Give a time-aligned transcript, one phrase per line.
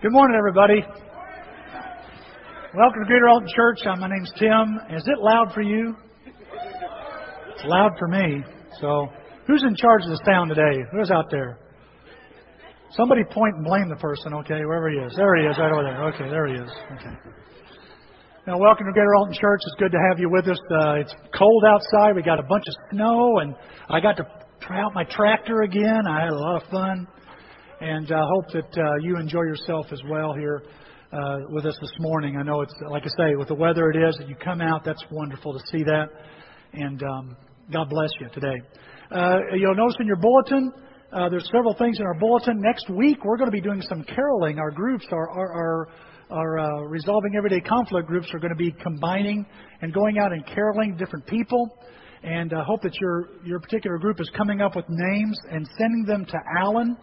[0.00, 0.78] Good morning, everybody.
[2.72, 3.80] Welcome to Greater Alton Church.
[3.84, 4.78] Uh, my name's Tim.
[4.96, 5.96] Is it loud for you?
[7.50, 8.44] It's loud for me.
[8.80, 9.08] So,
[9.48, 10.86] who's in charge of the sound today?
[10.92, 11.58] Who's out there?
[12.92, 15.16] Somebody point and blame the person, okay, wherever he is.
[15.16, 16.04] There he is, right over there.
[16.14, 16.70] Okay, there he is.
[16.94, 17.16] Okay.
[18.46, 19.62] Now, welcome to Greater Alton Church.
[19.66, 20.60] It's good to have you with us.
[20.70, 22.14] Uh, it's cold outside.
[22.14, 23.52] We got a bunch of snow, and
[23.90, 24.26] I got to
[24.60, 26.06] try out my tractor again.
[26.08, 27.08] I had a lot of fun,
[27.80, 30.62] and I uh, hope that uh, you enjoy yourself as well here
[31.12, 32.36] uh, with us this morning.
[32.36, 34.84] I know it's like I say, with the weather it is, that you come out.
[34.84, 36.08] That's wonderful to see that,
[36.72, 37.36] and um,
[37.72, 38.60] God bless you today.
[39.10, 40.72] Uh, you'll notice in your bulletin.
[41.12, 42.60] Uh, there's several things in our bulletin.
[42.60, 44.58] Next week, we're going to be doing some caroling.
[44.58, 45.88] Our groups, our, our, our
[46.30, 49.46] our uh, resolving everyday conflict groups are going to be combining
[49.80, 51.78] and going out and caroling different people.
[52.22, 55.66] And I uh, hope that your your particular group is coming up with names and
[55.78, 56.96] sending them to Alan.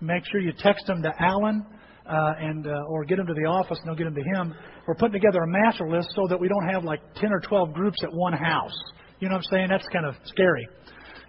[0.00, 1.64] Make sure you text them to Alan.
[2.06, 4.52] Uh, and uh, or get them to the office and they'll get them to him.
[4.84, 7.72] We're putting together a master list so that we don't have like 10 or 12
[7.72, 8.74] groups at one house.
[9.20, 9.68] You know what I'm saying?
[9.68, 10.66] That's kind of scary.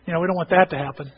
[0.07, 1.11] You know, we don't want that to happen.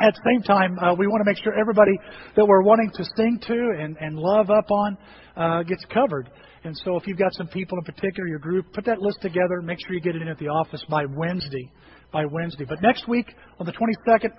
[0.00, 1.92] At the same time, uh, we want to make sure everybody
[2.34, 4.98] that we're wanting to sing to and, and love up on
[5.36, 6.30] uh, gets covered.
[6.64, 9.60] And so if you've got some people in particular, your group, put that list together.
[9.62, 11.70] Make sure you get it in at the office by Wednesday.
[12.12, 12.64] By Wednesday.
[12.66, 13.26] But next week,
[13.60, 14.30] on the 22nd,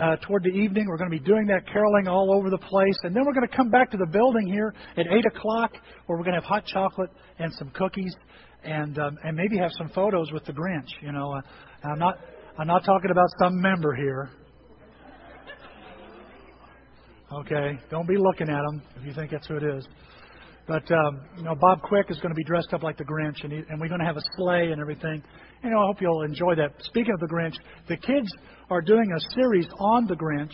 [0.00, 2.96] uh, toward the evening, we're going to be doing that caroling all over the place.
[3.02, 5.72] And then we're going to come back to the building here at 8 o'clock
[6.06, 8.14] where we're going to have hot chocolate and some cookies
[8.64, 10.88] and, um, and maybe have some photos with the Grinch.
[11.02, 12.18] You know, uh, I'm not,
[12.58, 14.30] I'm not talking about some member here.
[17.30, 19.86] Okay, don't be looking at them if you think that's who it is.
[20.68, 23.42] But um, you know, Bob Quick is going to be dressed up like the Grinch,
[23.42, 25.22] and, he, and we're going to have a sleigh and everything.
[25.64, 26.74] You know, I hope you'll enjoy that.
[26.82, 27.54] Speaking of the Grinch,
[27.88, 28.28] the kids
[28.68, 30.52] are doing a series on the Grinch,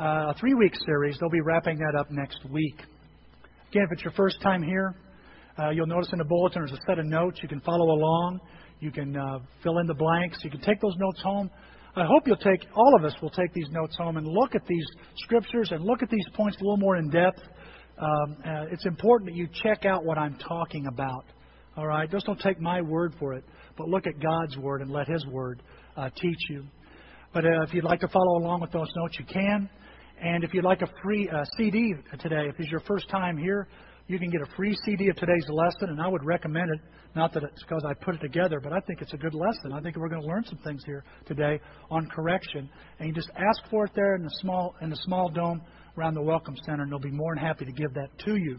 [0.00, 1.18] uh, a three-week series.
[1.20, 2.80] They'll be wrapping that up next week.
[3.70, 4.94] Again, if it's your first time here,
[5.58, 7.38] uh, you'll notice in the bulletin there's a set of notes.
[7.42, 8.40] You can follow along.
[8.80, 10.38] You can uh, fill in the blanks.
[10.42, 11.50] You can take those notes home.
[11.94, 14.66] I hope you'll take, all of us will take these notes home and look at
[14.66, 17.42] these scriptures and look at these points a little more in depth.
[17.98, 21.24] Um, uh, it's important that you check out what I'm talking about.
[21.76, 22.10] All right?
[22.10, 23.44] Just don't take my word for it,
[23.76, 25.62] but look at God's word and let His word
[25.96, 26.64] uh, teach you.
[27.32, 29.70] But uh, if you'd like to follow along with those notes, you can.
[30.22, 33.68] And if you'd like a free uh, CD today, if it's your first time here,
[34.06, 36.80] you can get a free CD of today's lesson, and I would recommend it.
[37.14, 39.72] Not that it's because I put it together, but I think it's a good lesson.
[39.72, 41.60] I think we're going to learn some things here today
[41.90, 42.68] on correction.
[42.98, 45.62] And you just ask for it there in the small in the small dome
[45.96, 48.58] around the Welcome Center, and they'll be more than happy to give that to you.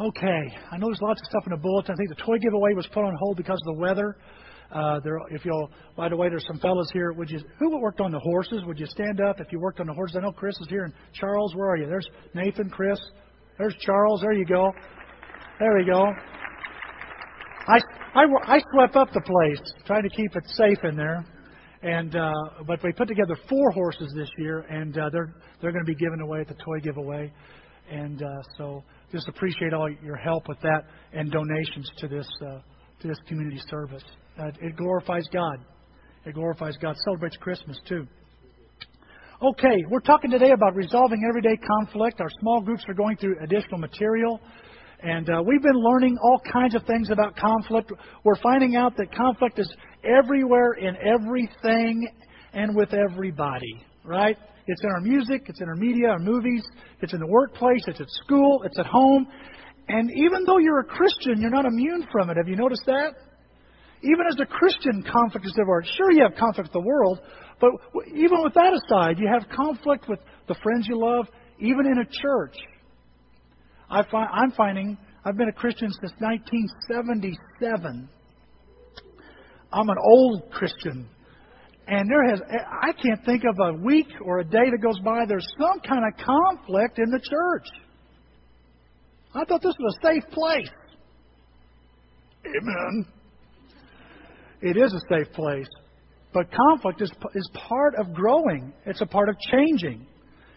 [0.00, 1.92] Okay, I know there's lots of stuff in the bulletin.
[1.92, 4.16] I think the toy giveaway was put on hold because of the weather.
[4.70, 7.12] Uh, there, if you'll, by the way, there's some fellows here.
[7.12, 8.62] Would you, who worked on the horses?
[8.66, 10.16] Would you stand up if you worked on the horses?
[10.18, 11.86] I know Chris is here, and Charles, where are you?
[11.86, 13.00] There's Nathan, Chris,
[13.58, 14.20] there's Charles.
[14.20, 14.70] There you go.
[15.58, 16.12] There we go.
[17.66, 17.80] I,
[18.14, 21.24] I, I swept up the place, trying to keep it safe in there.
[21.82, 22.32] And uh,
[22.66, 25.94] but we put together four horses this year, and uh, they're they're going to be
[25.94, 27.32] given away at the toy giveaway.
[27.90, 32.58] And uh, so just appreciate all your help with that and donations to this uh,
[33.00, 34.02] to this community service.
[34.38, 35.58] Uh, it glorifies God.
[36.26, 36.96] It glorifies God.
[37.04, 38.06] Celebrates Christmas too.
[39.40, 42.20] Okay, we're talking today about resolving everyday conflict.
[42.20, 44.40] Our small groups are going through additional material.
[45.00, 47.92] And uh, we've been learning all kinds of things about conflict.
[48.24, 49.72] We're finding out that conflict is
[50.04, 52.08] everywhere in everything
[52.52, 54.36] and with everybody, right?
[54.66, 56.62] It's in our music, it's in our media, our movies,
[57.00, 59.26] it's in the workplace, it's at school, it's at home.
[59.88, 62.36] And even though you're a Christian, you're not immune from it.
[62.36, 63.14] Have you noticed that?
[64.02, 65.82] Even as a Christian, conflict is everywhere.
[65.96, 67.20] Sure, you have conflict with the world,
[67.60, 67.70] but
[68.14, 71.26] even with that aside, you have conflict with the friends you love,
[71.58, 72.56] even in a church.
[73.90, 78.08] I find, I'm finding I've been a Christian since 1977.
[79.72, 81.08] I'm an old Christian.
[81.86, 82.40] And there has,
[82.82, 86.04] I can't think of a week or a day that goes by, there's some kind
[86.06, 87.66] of conflict in the church.
[89.34, 90.68] I thought this was a safe place.
[92.44, 93.06] Amen.
[94.60, 95.68] It is a safe place.
[96.34, 100.06] But conflict is, is part of growing, it's a part of changing.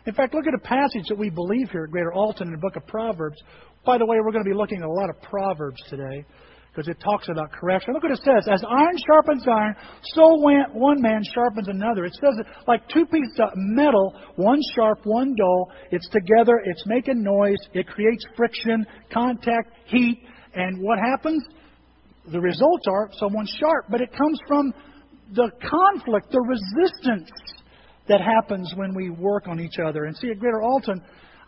[0.05, 2.59] In fact, look at a passage that we believe here at Greater Alton in the
[2.59, 3.37] book of Proverbs.
[3.85, 6.25] By the way, we're going to be looking at a lot of Proverbs today
[6.71, 7.93] because it talks about correction.
[7.93, 8.47] Look what it says.
[8.49, 9.75] As iron sharpens iron,
[10.13, 12.05] so one man sharpens another.
[12.05, 15.71] It says like two pieces of metal, one sharp, one dull.
[15.91, 20.23] It's together, it's making noise, it creates friction, contact, heat,
[20.53, 21.43] and what happens?
[22.31, 24.73] The results are someone's sharp, but it comes from
[25.33, 27.29] the conflict, the resistance
[28.07, 30.05] that happens when we work on each other.
[30.05, 31.01] And see, at Greater Alton,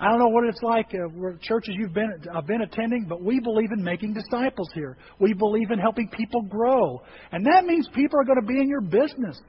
[0.03, 3.23] I don't know what it's like uh, where churches you've been I've been attending, but
[3.23, 4.97] we believe in making disciples here.
[5.17, 7.01] We believe in helping people grow,
[7.31, 9.39] and that means people are going to be in your business.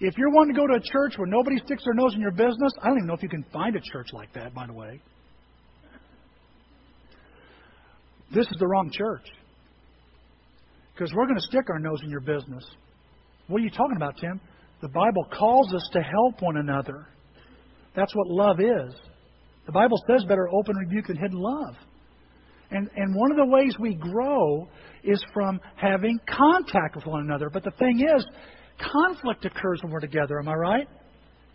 [0.00, 2.32] If you're wanting to go to a church where nobody sticks their nose in your
[2.32, 4.54] business, I don't even know if you can find a church like that.
[4.54, 5.00] By the way,
[8.34, 9.24] this is the wrong church
[10.94, 12.64] because we're going to stick our nose in your business.
[13.46, 14.40] What are you talking about, Tim?
[14.82, 17.06] The Bible calls us to help one another.
[17.94, 18.94] That's what love is.
[19.66, 21.74] The Bible says better open rebuke than hidden love.
[22.70, 24.68] And, and one of the ways we grow
[25.02, 27.50] is from having contact with one another.
[27.50, 28.24] But the thing is,
[28.92, 30.38] conflict occurs when we're together.
[30.38, 30.88] Am I right?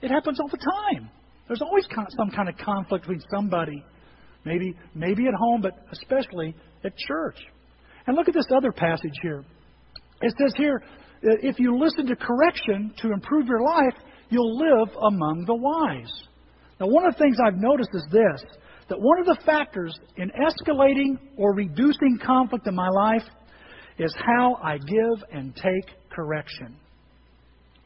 [0.02, 1.10] It happens all the time.
[1.48, 1.86] There's always
[2.18, 3.84] some kind of conflict between somebody,
[4.46, 7.38] maybe maybe at home, but especially at church.
[8.08, 9.44] And look at this other passage here.
[10.22, 10.84] It says here,
[11.22, 13.94] if you listen to correction to improve your life,
[14.30, 16.12] you'll live among the wise.
[16.80, 18.42] Now, one of the things I've noticed is this
[18.88, 23.24] that one of the factors in escalating or reducing conflict in my life
[23.98, 26.76] is how I give and take correction.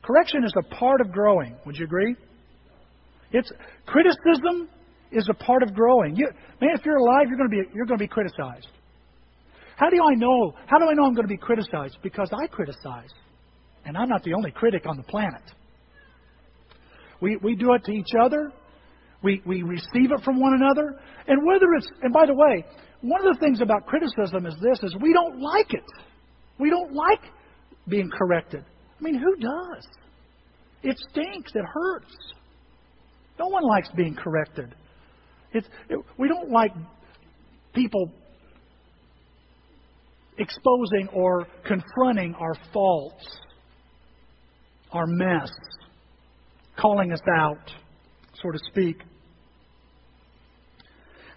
[0.03, 1.55] Correction is a part of growing.
[1.65, 2.15] Would you agree?
[3.31, 3.51] It's
[3.85, 4.67] criticism
[5.11, 6.15] is a part of growing.
[6.15, 8.67] You, man, if you're alive, you're going to be you're going to be criticized.
[9.75, 10.53] How do I know?
[10.65, 11.97] How do I know I'm going to be criticized?
[12.03, 13.11] Because I criticize,
[13.85, 15.43] and I'm not the only critic on the planet.
[17.21, 18.51] We, we do it to each other.
[19.21, 20.99] We, we receive it from one another.
[21.27, 22.65] And whether it's, and by the way,
[23.01, 25.83] one of the things about criticism is this, is we don't like it.
[26.57, 27.21] We don't like
[27.87, 28.63] being corrected.
[28.99, 29.87] I mean, who does?
[30.83, 31.51] It stinks.
[31.53, 32.15] It hurts.
[33.37, 34.75] No one likes being corrected.
[35.53, 36.71] It's, it, we don't like
[37.73, 38.11] people
[40.37, 43.25] exposing or confronting our faults,
[44.91, 45.49] our mess
[46.79, 47.71] calling us out,
[48.41, 49.01] so to speak.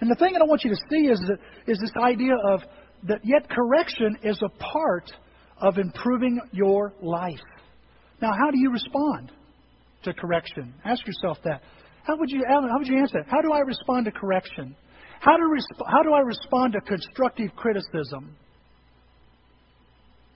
[0.01, 1.39] And the thing that I want you to see is, that,
[1.71, 2.61] is this idea of
[3.09, 5.11] that yet correction is a part
[5.59, 7.39] of improving your life.
[8.21, 9.33] Now, how do you respond
[10.05, 10.75] to correction?
[10.85, 11.63] Ask yourself that.
[12.05, 13.31] How would you, how would you answer that?
[13.31, 14.75] How do I respond to correction?
[15.21, 18.37] How do, resp- how do I respond to constructive criticism?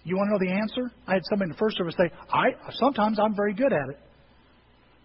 [0.04, 0.92] You want to know the answer?
[1.08, 3.98] I had somebody in the first service say, I, sometimes I'm very good at it.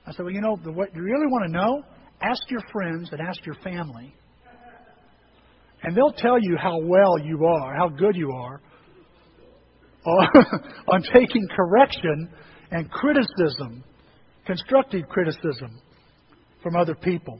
[0.05, 1.83] I said, Well, you know, the, what you really want to know?
[2.21, 4.13] Ask your friends and ask your family.
[5.83, 8.61] And they'll tell you how well you are, how good you are
[10.05, 10.09] uh,
[10.93, 12.29] on taking correction
[12.71, 13.83] and criticism,
[14.45, 15.81] constructive criticism
[16.61, 17.39] from other people.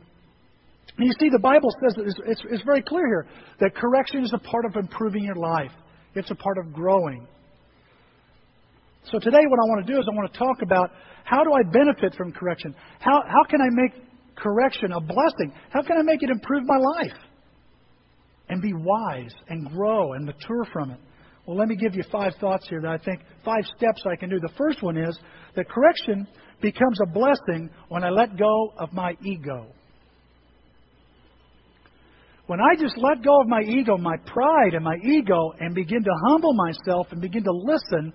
[0.98, 3.28] And you see, the Bible says it's, it's, it's very clear here
[3.60, 5.72] that correction is a part of improving your life,
[6.16, 7.28] it's a part of growing.
[9.06, 10.92] So today, what I want to do is I want to talk about
[11.24, 12.76] how do I benefit from correction?
[13.00, 13.94] How, how can I make
[14.36, 15.52] correction a blessing?
[15.72, 17.18] How can I make it improve my life?
[18.50, 21.00] And be wise and grow and mature from it.
[21.46, 24.30] Well, let me give you five thoughts here that I think, five steps I can
[24.30, 24.40] do.
[24.40, 25.18] The first one is
[25.56, 26.28] that correction
[26.62, 29.68] becomes a blessing when I let go of my ego.
[32.46, 36.04] When I just let go of my ego, my pride and my ego, and begin
[36.04, 38.14] to humble myself and begin to listen,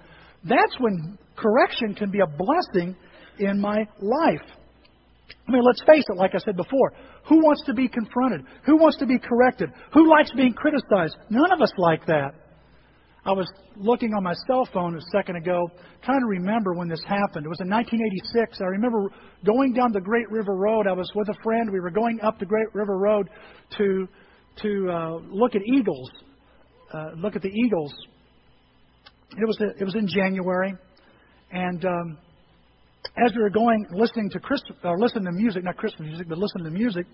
[0.49, 2.97] that's when correction can be a blessing
[3.39, 4.47] in my life.
[5.49, 6.93] I mean, let's face it, like I said before.
[7.29, 8.43] Who wants to be confronted?
[8.65, 9.71] Who wants to be corrected?
[9.93, 11.17] Who likes being criticized?
[11.31, 12.35] None of us like that.
[13.25, 15.69] I was looking on my cell phone a second ago,
[16.05, 17.45] trying to remember when this happened.
[17.45, 18.61] It was in 1986.
[18.61, 19.11] I remember
[19.45, 20.87] going down the Great River Road.
[20.87, 21.69] I was with a friend.
[21.73, 23.29] We were going up the Great River Road
[23.79, 24.07] to
[24.63, 26.11] to uh, look at eagles,
[26.95, 27.93] uh, look at the eagles.
[29.33, 30.75] It was it was in January,
[31.51, 32.19] and um,
[33.25, 36.39] as we were going, listening to Christ, uh, listening to music, not Christmas music, but
[36.39, 37.07] listening to music,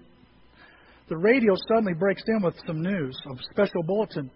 [1.09, 4.31] the radio suddenly breaks in with some news, a special bulletin.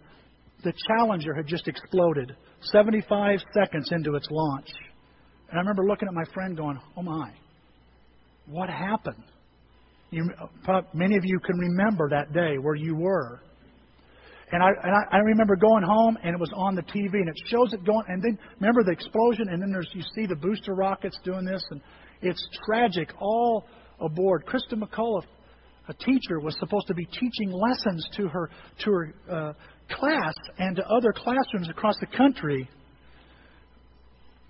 [0.64, 4.68] The Challenger had just exploded, 75 seconds into its launch.
[5.50, 7.30] And I remember looking at my friend going, oh my,
[8.46, 9.22] what happened?
[10.10, 10.30] You,
[10.94, 13.40] many of you can remember that day where you were.
[14.52, 17.28] And I, and I, I remember going home and it was on the TV and
[17.28, 18.04] it shows it going.
[18.08, 21.64] And then remember the explosion and then there's you see the booster rockets doing this
[21.70, 21.80] and
[22.22, 23.64] it's tragic all
[24.00, 24.44] aboard.
[24.46, 25.24] Christa McCullough,
[25.88, 28.50] a teacher, was supposed to be teaching lessons to her
[28.84, 29.52] to her uh,
[29.90, 32.68] class and to other classrooms across the country.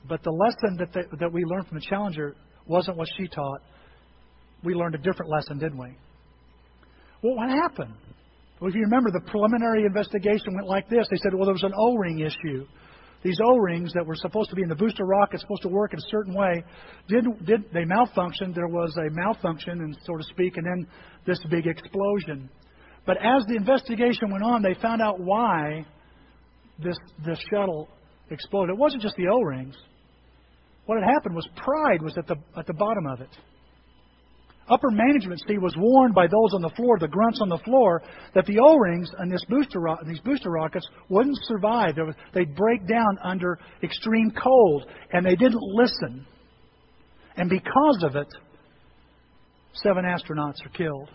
[0.06, 2.34] But the lesson that they, that we learned from the Challenger
[2.66, 3.60] wasn't what she taught.
[4.62, 5.96] We learned a different lesson, didn't we?
[7.22, 7.94] Well, what happened?
[8.60, 11.06] Well, if you remember, the preliminary investigation went like this.
[11.10, 12.66] They said, well, there was an O ring issue.
[13.22, 15.98] these O-rings that were supposed to be in the booster rocket, supposed to work in
[15.98, 16.62] a certain way,
[17.08, 18.54] did did they malfunctioned?
[18.54, 20.86] There was a malfunction, and so to speak, and then
[21.26, 22.48] this big explosion.
[23.04, 25.84] But as the investigation went on, they found out why
[26.82, 27.88] this this shuttle
[28.30, 28.74] exploded.
[28.74, 29.76] It wasn't just the O-rings.
[30.86, 33.30] What had happened was pride was at the at the bottom of it.
[34.68, 38.02] Upper management, Steve, was warned by those on the floor, the grunts on the floor,
[38.34, 41.94] that the O-rings and this booster ro- these booster rockets wouldn't survive.
[41.98, 46.26] Was, they'd break down under extreme cold, and they didn't listen.
[47.36, 48.26] And because of it,
[49.74, 51.10] seven astronauts are killed.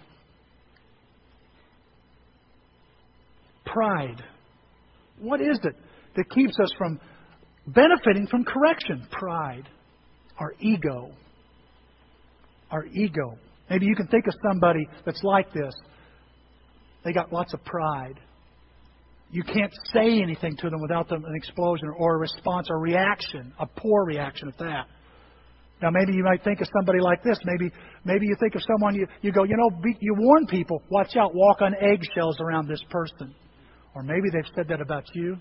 [3.65, 4.23] Pride.
[5.19, 5.75] What is it
[6.15, 7.01] that keeps us from
[7.67, 9.05] benefiting from correction?
[9.11, 9.67] Pride.
[10.39, 11.11] Our ego
[12.71, 13.37] our ego.
[13.69, 15.73] Maybe you can think of somebody that's like this.
[17.03, 18.19] They got lots of pride.
[19.31, 23.53] You can't say anything to them without them an explosion or a response or reaction,
[23.59, 24.87] a poor reaction at that.
[25.81, 27.39] Now, maybe you might think of somebody like this.
[27.43, 27.71] Maybe,
[28.05, 31.15] maybe you think of someone you, you go, you know, be, you warn people, watch
[31.15, 33.33] out, walk on eggshells around this person.
[33.95, 35.37] Or maybe they've said that about you.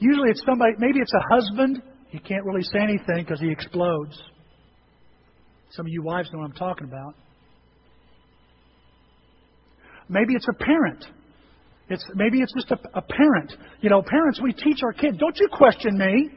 [0.00, 1.82] Usually it's somebody, maybe it's a husband.
[2.08, 4.20] He can't really say anything because he explodes.
[5.70, 7.14] Some of you wives know what I'm talking about.
[10.08, 11.04] Maybe it's a parent.
[11.88, 13.52] It's maybe it's just a, a parent.
[13.80, 16.30] You know, parents, we teach our kids, don't you question me.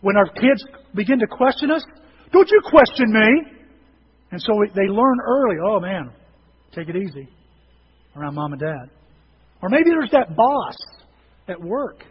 [0.00, 1.84] When our kids begin to question us,
[2.32, 3.52] don't you question me.
[4.30, 6.10] And so they learn early, oh man,
[6.74, 7.28] take it easy
[8.16, 8.90] around mom and dad.
[9.62, 10.76] Or maybe there's that boss
[11.48, 12.02] at work.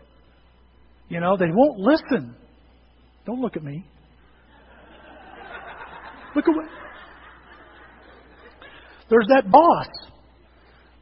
[1.09, 2.35] You know, they won't listen.
[3.25, 3.85] Don't look at me.
[6.35, 6.65] Look at what.
[9.09, 9.87] There's that boss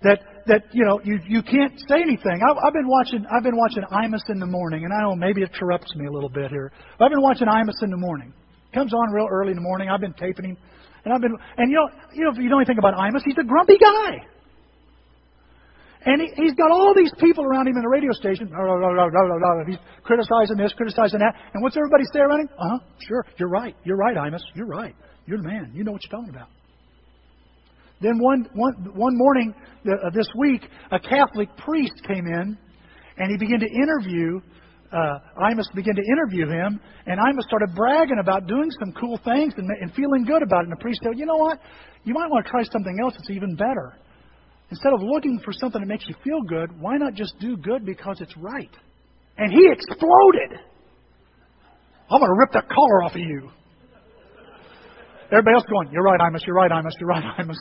[0.03, 2.41] that that you know you you can't say anything.
[2.43, 5.41] I've, I've been watching I've been watching Imus in the morning, and I know maybe
[5.41, 6.71] it interrupts me a little bit here.
[6.99, 8.33] But I've been watching Imus in the morning.
[8.73, 9.89] Comes on real early in the morning.
[9.89, 10.57] I've been taping him,
[11.05, 13.37] and I've been and you know you know if you know anything about Imus, he's
[13.39, 14.27] a grumpy guy.
[16.05, 18.47] And he, he's got all these people around him in the radio station.
[19.67, 21.33] He's criticizing this, criticizing that.
[21.53, 22.49] And what's everybody say around him?
[22.59, 22.79] Uh huh.
[23.07, 23.25] Sure.
[23.37, 23.75] You're right.
[23.85, 24.43] You're right, Imus.
[24.55, 24.95] You're right.
[25.25, 25.71] You're the man.
[25.73, 26.49] You know what you're talking about.
[28.01, 29.55] Then one, one, one morning
[29.87, 32.57] uh, this week, a Catholic priest came in
[33.17, 34.41] and he began to interview.
[34.91, 35.19] Uh,
[35.49, 39.67] Imus began to interview him, and Imus started bragging about doing some cool things and,
[39.81, 40.69] and feeling good about it.
[40.69, 41.59] And the priest said, You know what?
[42.03, 43.97] You might want to try something else that's even better.
[44.69, 47.85] Instead of looking for something that makes you feel good, why not just do good
[47.85, 48.69] because it's right?
[49.37, 50.59] And he exploded.
[52.09, 53.49] I'm going to rip that collar off of you.
[55.31, 57.57] Everybody else going, You're right, Imus, you're right, Imus, you're right, Imus.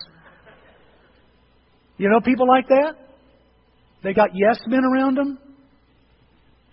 [1.96, 2.94] You know people like that?
[4.02, 5.38] They got yes men around them.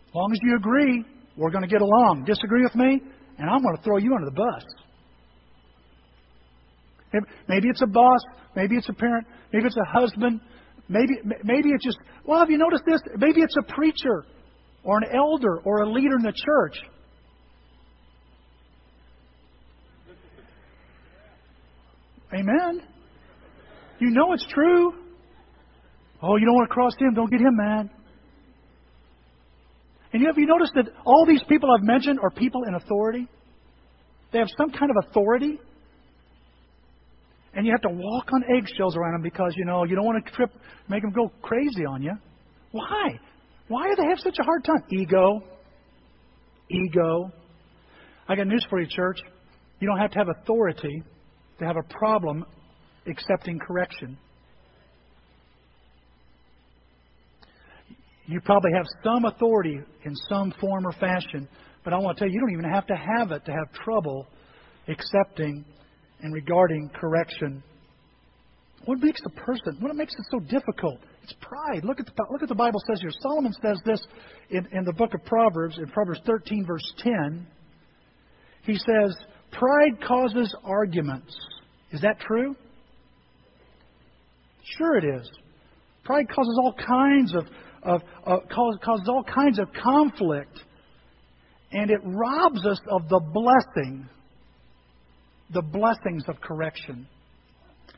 [0.09, 1.05] As long as you agree,
[1.37, 2.25] we're going to get along.
[2.25, 2.99] Disagree with me,
[3.37, 4.63] and I'm going to throw you under the bus.
[7.47, 8.19] Maybe it's a boss,
[8.55, 10.41] maybe it's a parent, maybe it's a husband,
[10.87, 11.13] maybe
[11.43, 13.01] maybe it's just well, have you noticed this?
[13.17, 14.25] Maybe it's a preacher
[14.83, 16.77] or an elder or a leader in the church.
[22.33, 22.81] Amen.
[23.99, 24.93] You know it's true.
[26.21, 27.89] Oh, you don't want to cross him, don't get him mad.
[30.11, 33.27] And have you noticed that all these people I've mentioned are people in authority?
[34.31, 35.59] They have some kind of authority.
[37.53, 40.23] And you have to walk on eggshells around them because, you know, you don't want
[40.23, 40.51] to trip,
[40.87, 42.13] make them go crazy on you.
[42.71, 43.19] Why?
[43.67, 44.83] Why do they have such a hard time?
[44.91, 45.41] Ego.
[46.69, 47.31] Ego.
[48.27, 49.17] I got news for you, church.
[49.79, 51.03] You don't have to have authority
[51.59, 52.45] to have a problem
[53.07, 54.17] accepting correction.
[58.27, 61.47] You probably have some authority in some form or fashion,
[61.83, 63.71] but I want to tell you, you don't even have to have it to have
[63.83, 64.27] trouble
[64.87, 65.65] accepting
[66.21, 67.63] and regarding correction.
[68.85, 70.99] What makes the person, what makes it so difficult?
[71.23, 71.83] It's pride.
[71.83, 73.11] Look at the, look at the Bible says here.
[73.21, 74.01] Solomon says this
[74.49, 77.45] in, in the book of Proverbs, in Proverbs 13, verse 10.
[78.63, 79.15] He says,
[79.51, 81.35] Pride causes arguments.
[81.91, 82.55] Is that true?
[84.77, 85.29] Sure, it is.
[86.03, 87.45] Pride causes all kinds of,
[87.83, 90.59] of uh, causes all kinds of conflict,
[91.71, 94.07] and it robs us of the blessing,
[95.51, 97.07] the blessings of correction.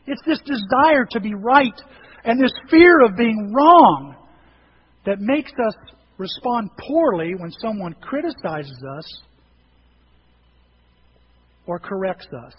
[0.08, 1.79] It's this desire to be right
[2.24, 4.15] and this fear of being wrong
[5.05, 5.74] that makes us
[6.17, 9.22] respond poorly when someone criticizes us
[11.65, 12.53] or corrects us.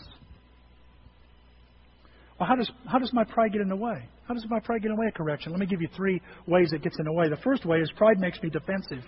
[2.38, 4.08] Well, how does, how does my pride get in the way?
[4.26, 5.52] How does my pride get in the way of correction?
[5.52, 7.28] Let me give you three ways it gets in the way.
[7.28, 9.04] The first way is pride makes me defensive.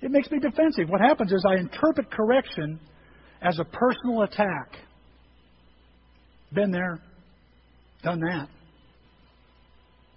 [0.00, 0.88] It makes me defensive.
[0.88, 2.78] What happens is I interpret correction
[3.42, 4.72] as a personal attack.
[6.52, 7.00] Been there,
[8.02, 8.48] done that.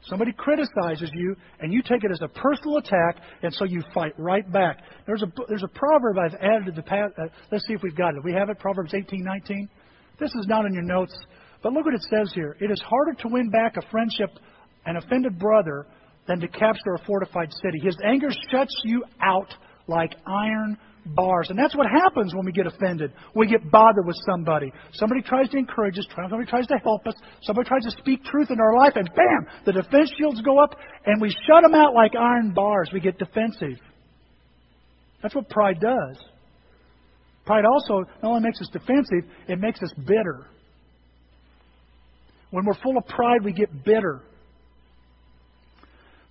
[0.03, 4.13] Somebody criticizes you, and you take it as a personal attack, and so you fight
[4.17, 4.79] right back.
[5.05, 7.13] There's a there's a proverb I've added to the past.
[7.17, 8.23] Uh, let's see if we've got it.
[8.23, 8.59] We have it.
[8.59, 9.67] Proverbs 18:19.
[10.19, 11.13] This is not in your notes,
[11.61, 12.55] but look what it says here.
[12.59, 14.31] It is harder to win back a friendship,
[14.85, 15.85] an offended brother,
[16.27, 17.79] than to capture a fortified city.
[17.83, 19.53] His anger shuts you out
[19.87, 21.47] like iron bars.
[21.49, 23.11] And that's what happens when we get offended.
[23.35, 24.71] We get bothered with somebody.
[24.93, 28.49] Somebody tries to encourage us, somebody tries to help us, somebody tries to speak truth
[28.51, 30.75] in our life, and bam, the defense shields go up,
[31.05, 32.89] and we shut them out like iron bars.
[32.93, 33.79] We get defensive.
[35.21, 36.17] That's what pride does.
[37.45, 40.45] Pride also not only makes us defensive, it makes us bitter.
[42.51, 44.21] When we're full of pride, we get bitter.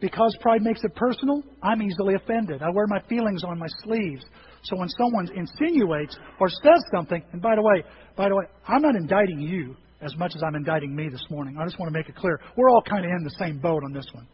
[0.00, 2.62] Because pride makes it personal, I'm easily offended.
[2.62, 4.24] I wear my feelings on my sleeves.
[4.62, 7.82] So when someone insinuates or says something, and by the way,
[8.16, 11.56] by the way, I'm not indicting you as much as I'm indicting me this morning.
[11.60, 12.40] I just want to make it clear.
[12.56, 14.26] We're all kind of in the same boat on this one.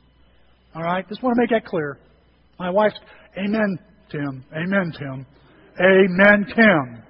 [0.74, 1.08] All right?
[1.08, 1.98] Just want to make that clear.
[2.58, 2.98] My wife's,
[3.38, 3.78] Amen,
[4.10, 4.44] Tim.
[4.52, 5.26] Amen, Tim.
[5.80, 7.04] Amen, Tim.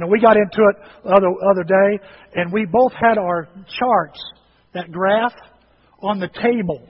[0.00, 2.02] Know, we got into it the other, other day,
[2.34, 4.18] and we both had our charts,
[4.72, 5.34] that graph,
[6.02, 6.86] on the table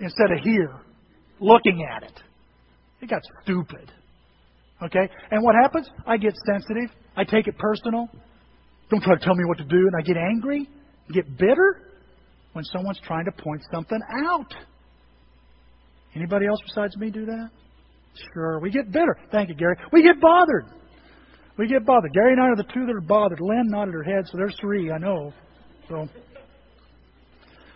[0.00, 0.72] instead of here,
[1.40, 2.20] looking at it.
[3.00, 3.90] It got stupid.
[4.82, 5.08] Okay?
[5.30, 5.88] And what happens?
[6.06, 6.90] I get sensitive.
[7.16, 8.08] I take it personal.
[8.90, 9.76] Don't try to tell me what to do.
[9.76, 10.68] And I get angry,
[11.12, 11.82] get bitter
[12.52, 14.52] when someone's trying to point something out.
[16.14, 17.50] Anybody else besides me do that?
[18.32, 18.60] Sure.
[18.60, 19.16] We get bitter.
[19.32, 19.76] Thank you, Gary.
[19.92, 20.66] We get bothered.
[21.58, 22.12] We get bothered.
[22.12, 23.40] Gary and I are the two that are bothered.
[23.40, 25.32] Lynn nodded her head, so there's three, I know.
[25.88, 26.08] So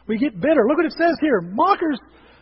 [0.08, 0.64] we get bitter.
[0.66, 1.40] Look what it says here.
[1.40, 1.98] Mockers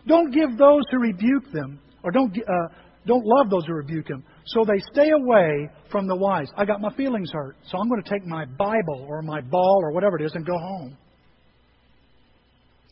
[0.07, 2.75] don't give those who rebuke them, or don't, uh,
[3.07, 4.25] don't love those who rebuke them.
[4.47, 6.49] So they stay away from the wise.
[6.57, 9.81] I got my feelings hurt, so I'm going to take my Bible or my ball
[9.83, 10.97] or whatever it is and go home.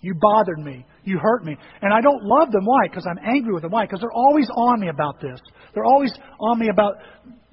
[0.05, 0.85] You bothered me.
[1.05, 1.57] You hurt me.
[1.81, 2.67] And I don't love them.
[2.67, 2.89] Why?
[2.89, 3.73] Because I'm angry with them.
[3.73, 3.87] Why?
[3.87, 5.41] Because they're always on me about this.
[5.75, 6.97] They're always on me about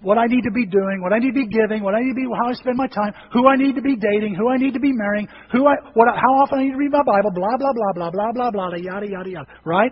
[0.01, 2.13] what I need to be doing, what I need to be giving, what I need
[2.13, 4.57] to be, how I spend my time, who I need to be dating, who I
[4.57, 7.31] need to be marrying, who I, what, how often I need to read my Bible,
[7.33, 9.47] blah blah blah blah blah blah blah, yada yada yada.
[9.65, 9.91] Right?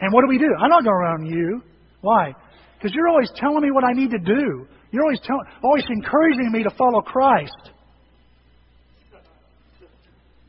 [0.00, 0.48] And what do we do?
[0.60, 1.62] I'm not going around you.
[2.00, 2.34] Why?
[2.78, 4.66] Because you're always telling me what I need to do.
[4.90, 7.70] You're always telling, always encouraging me to follow Christ.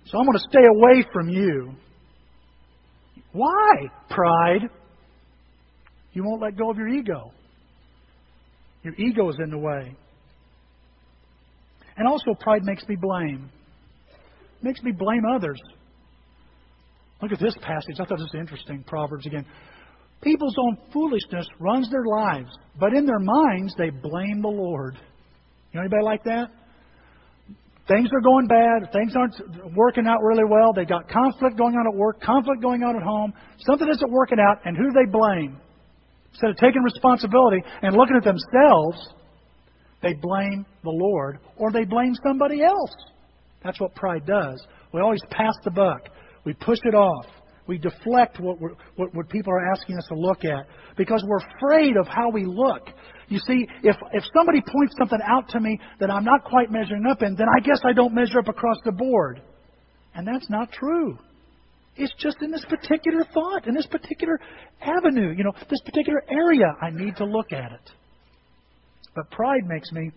[0.06, 1.74] So I'm going to stay away from you.
[3.34, 3.90] Why?
[4.10, 4.70] Pride.
[6.18, 7.32] You won't let go of your ego.
[8.82, 9.96] Your ego is in the way.
[11.96, 13.52] And also, pride makes me blame.
[14.10, 15.62] It makes me blame others.
[17.22, 17.98] Look at this passage.
[18.00, 18.84] I thought this was interesting.
[18.88, 19.46] Proverbs again.
[20.24, 22.50] People's own foolishness runs their lives,
[22.80, 24.96] but in their minds they blame the Lord.
[25.72, 26.48] You know anybody like that?
[27.88, 28.92] Things are going bad.
[28.92, 30.74] Things aren't working out really well.
[30.74, 33.34] They've got conflict going on at work, conflict going on at home.
[33.68, 35.62] Something isn't working out, and who do they blame?
[36.38, 39.10] Instead of taking responsibility and looking at themselves,
[40.04, 42.94] they blame the Lord or they blame somebody else.
[43.64, 44.64] That's what pride does.
[44.94, 46.10] We always pass the buck.
[46.46, 47.26] We push it off.
[47.66, 51.98] We deflect what, what, what people are asking us to look at because we're afraid
[51.98, 52.88] of how we look.
[53.30, 57.06] You see, if, if somebody points something out to me that I'm not quite measuring
[57.10, 59.42] up in, then I guess I don't measure up across the board.
[60.14, 61.18] And that's not true.
[61.98, 64.40] It's just in this particular thought, in this particular
[64.82, 67.92] avenue, you know, this particular area, I need to look at it.
[69.16, 70.12] But pride makes me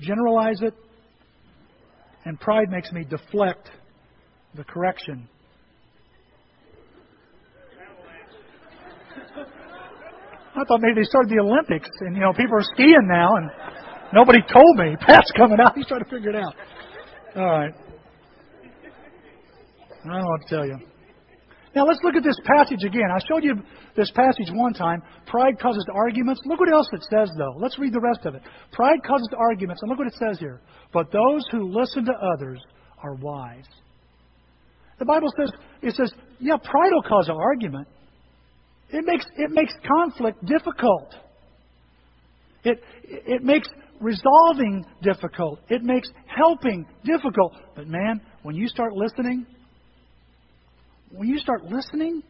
[0.00, 0.74] generalize it,
[2.24, 3.70] and pride makes me deflect
[4.54, 5.28] the correction
[10.54, 13.50] I thought maybe they started the Olympics and, you know, people are skiing now and
[14.12, 14.96] nobody told me.
[15.00, 15.74] Pat's coming out.
[15.74, 16.54] He's trying to figure it out.
[17.36, 17.74] All right.
[20.04, 20.78] I don't know what to tell you.
[21.74, 23.08] Now let's look at this passage again.
[23.10, 23.54] I showed you
[23.96, 25.02] this passage one time.
[25.26, 26.42] Pride causes arguments.
[26.44, 27.54] Look what else it says, though.
[27.56, 28.42] Let's read the rest of it.
[28.72, 29.80] Pride causes arguments.
[29.82, 30.60] And look what it says here.
[30.92, 32.60] But those who listen to others
[33.02, 33.64] are wise.
[34.98, 37.88] The Bible says, it says, yeah, pride will cause an argument.
[38.90, 41.14] It makes, it makes conflict difficult.
[42.64, 43.68] It, it makes
[44.00, 45.60] resolving difficult.
[45.70, 47.54] It makes helping difficult.
[47.74, 49.46] But man, when you start listening,
[51.14, 52.22] when you start listening,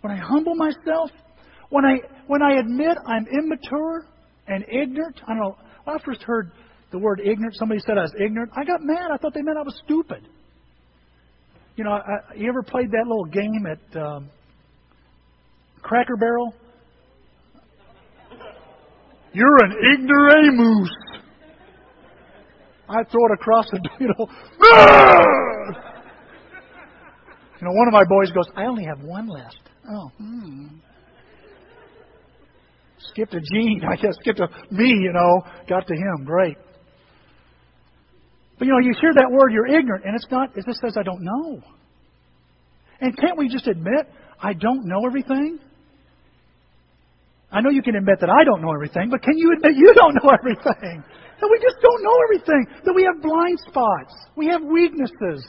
[0.00, 1.10] when I humble myself,
[1.70, 4.06] when I when I admit I'm immature
[4.46, 5.56] and ignorant, I don't know.
[5.84, 6.50] When I first heard
[6.94, 7.56] the word ignorant.
[7.56, 8.52] Somebody said I was ignorant.
[8.56, 9.10] I got mad.
[9.12, 10.28] I thought they meant I was stupid.
[11.74, 14.30] You know, I, you ever played that little game at um,
[15.82, 16.54] Cracker Barrel?
[19.32, 20.88] You're an ignoramus.
[22.88, 24.28] I throw it across the, you know.
[27.60, 29.60] You know, one of my boys goes, I only have one left.
[29.90, 30.66] Oh, hmm.
[32.98, 33.82] Skipped a Gene.
[33.88, 35.42] I guess skipped a me, you know.
[35.68, 36.24] Got to him.
[36.24, 36.56] Great.
[38.58, 40.96] But you know, you hear that word, you're ignorant, and it's not, it just says,
[40.98, 41.60] I don't know.
[43.00, 44.06] And can't we just admit,
[44.40, 45.58] I don't know everything?
[47.50, 49.92] I know you can admit that I don't know everything, but can you admit you
[49.94, 51.04] don't know everything?
[51.40, 52.66] That we just don't know everything.
[52.84, 54.14] That we have blind spots.
[54.36, 55.44] We have weaknesses.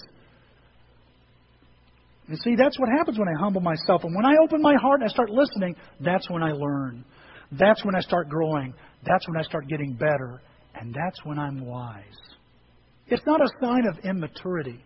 [2.28, 4.04] You see, that's what happens when I humble myself.
[4.04, 7.06] And when I open my heart and I start listening, that's when I learn.
[7.52, 8.74] That's when I start growing.
[9.06, 10.42] That's when I start getting better.
[10.74, 12.04] And that's when I'm wise.
[13.08, 14.84] It's not a sign of immaturity.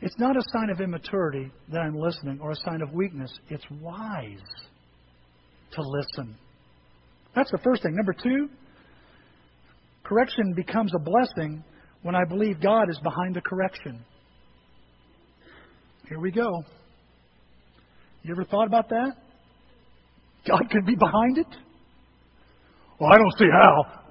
[0.00, 3.32] It's not a sign of immaturity that I'm listening or a sign of weakness.
[3.48, 4.42] It's wise
[5.72, 6.36] to listen.
[7.34, 7.94] That's the first thing.
[7.94, 8.48] Number two,
[10.04, 11.62] correction becomes a blessing
[12.02, 14.04] when I believe God is behind the correction.
[16.08, 16.64] Here we go.
[18.22, 19.12] You ever thought about that?
[20.46, 21.46] God could be behind it?
[23.00, 24.02] Well, I don't see how.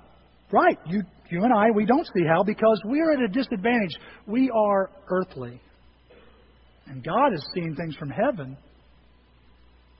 [0.51, 0.77] Right.
[0.87, 3.95] You, you and I, we don't see how because we're at a disadvantage.
[4.27, 5.61] We are earthly.
[6.87, 8.57] And God is seeing things from heaven.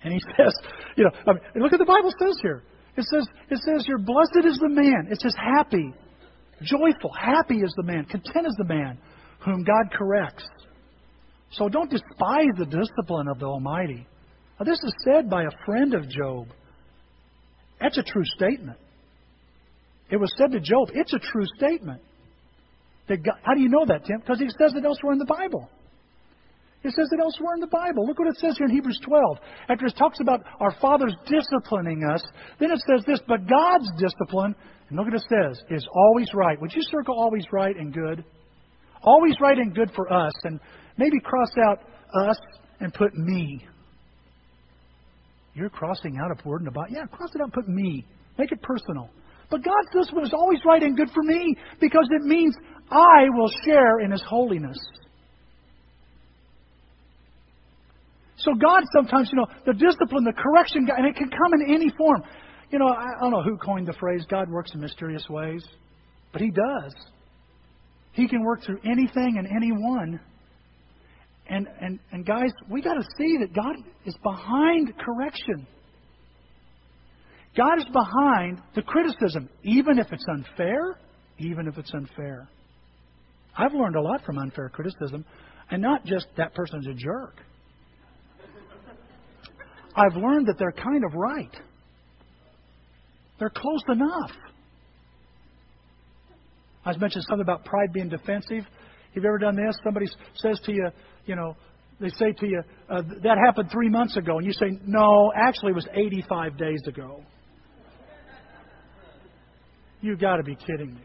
[0.04, 0.54] And He says,
[0.98, 2.64] you know, I mean, look at the Bible says here.
[2.98, 5.08] It says, it says here, blessed is the man.
[5.12, 5.94] It says happy,
[6.62, 8.98] joyful, happy is the man, content is the man
[9.44, 10.46] whom God corrects.
[11.52, 14.06] So don't despise the discipline of the Almighty.
[14.60, 16.48] Now, this is said by a friend of Job.
[17.80, 18.78] That's a true statement.
[20.10, 20.90] It was said to Job.
[20.94, 22.02] It's a true statement.
[23.08, 24.20] God, how do you know that, Tim?
[24.20, 25.70] Because he says it elsewhere in the Bible.
[26.84, 28.06] It says it elsewhere in the Bible.
[28.06, 29.38] Look what it says here in Hebrews 12.
[29.70, 32.24] After it talks about our fathers disciplining us,
[32.60, 34.56] then it says this, but God's discipline,
[34.90, 36.62] and look what it says, is always right.
[36.62, 38.24] Would you circle always right and good?
[39.02, 40.60] Always right and good for us, and
[40.98, 41.80] maybe cross out
[42.28, 42.38] us
[42.80, 43.66] and put me.
[45.54, 46.94] You're crossing out a word in the Bible.
[46.94, 48.06] Yeah, cross it out and put me.
[48.38, 49.10] Make it personal.
[49.50, 52.56] But God's discipline is always right and good for me because it means
[52.92, 54.78] I will share in His holiness.
[58.38, 61.90] So God sometimes, you know, the discipline, the correction, and it can come in any
[61.98, 62.22] form.
[62.70, 65.66] You know, I don't know who coined the phrase, God works in mysterious ways,
[66.34, 66.94] but He does.
[68.12, 70.20] He can work through anything and anyone.
[71.48, 75.68] And, and, and guys, we got to see that God is behind correction.
[77.56, 80.98] God is behind the criticism, even if it's unfair,
[81.38, 82.50] even if it's unfair.
[83.58, 85.24] I've learned a lot from unfair criticism,
[85.70, 87.36] and not just that person's a jerk.
[89.96, 91.56] I've learned that they're kind of right.
[93.40, 94.32] They're close enough.
[96.86, 98.66] I was mentioning something about pride being defensive.
[99.16, 99.76] Have you ever done this?
[99.84, 100.90] Somebody says to you,
[101.26, 101.56] you know,
[102.00, 104.38] they say to you, uh, that happened three months ago.
[104.38, 107.24] And you say, no, actually it was 85 days ago.
[110.02, 111.02] You've got to be kidding me.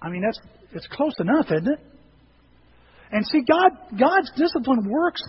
[0.00, 0.38] I mean, that's
[0.72, 1.78] it's close enough, isn't it?
[3.10, 5.22] And see, God God's discipline works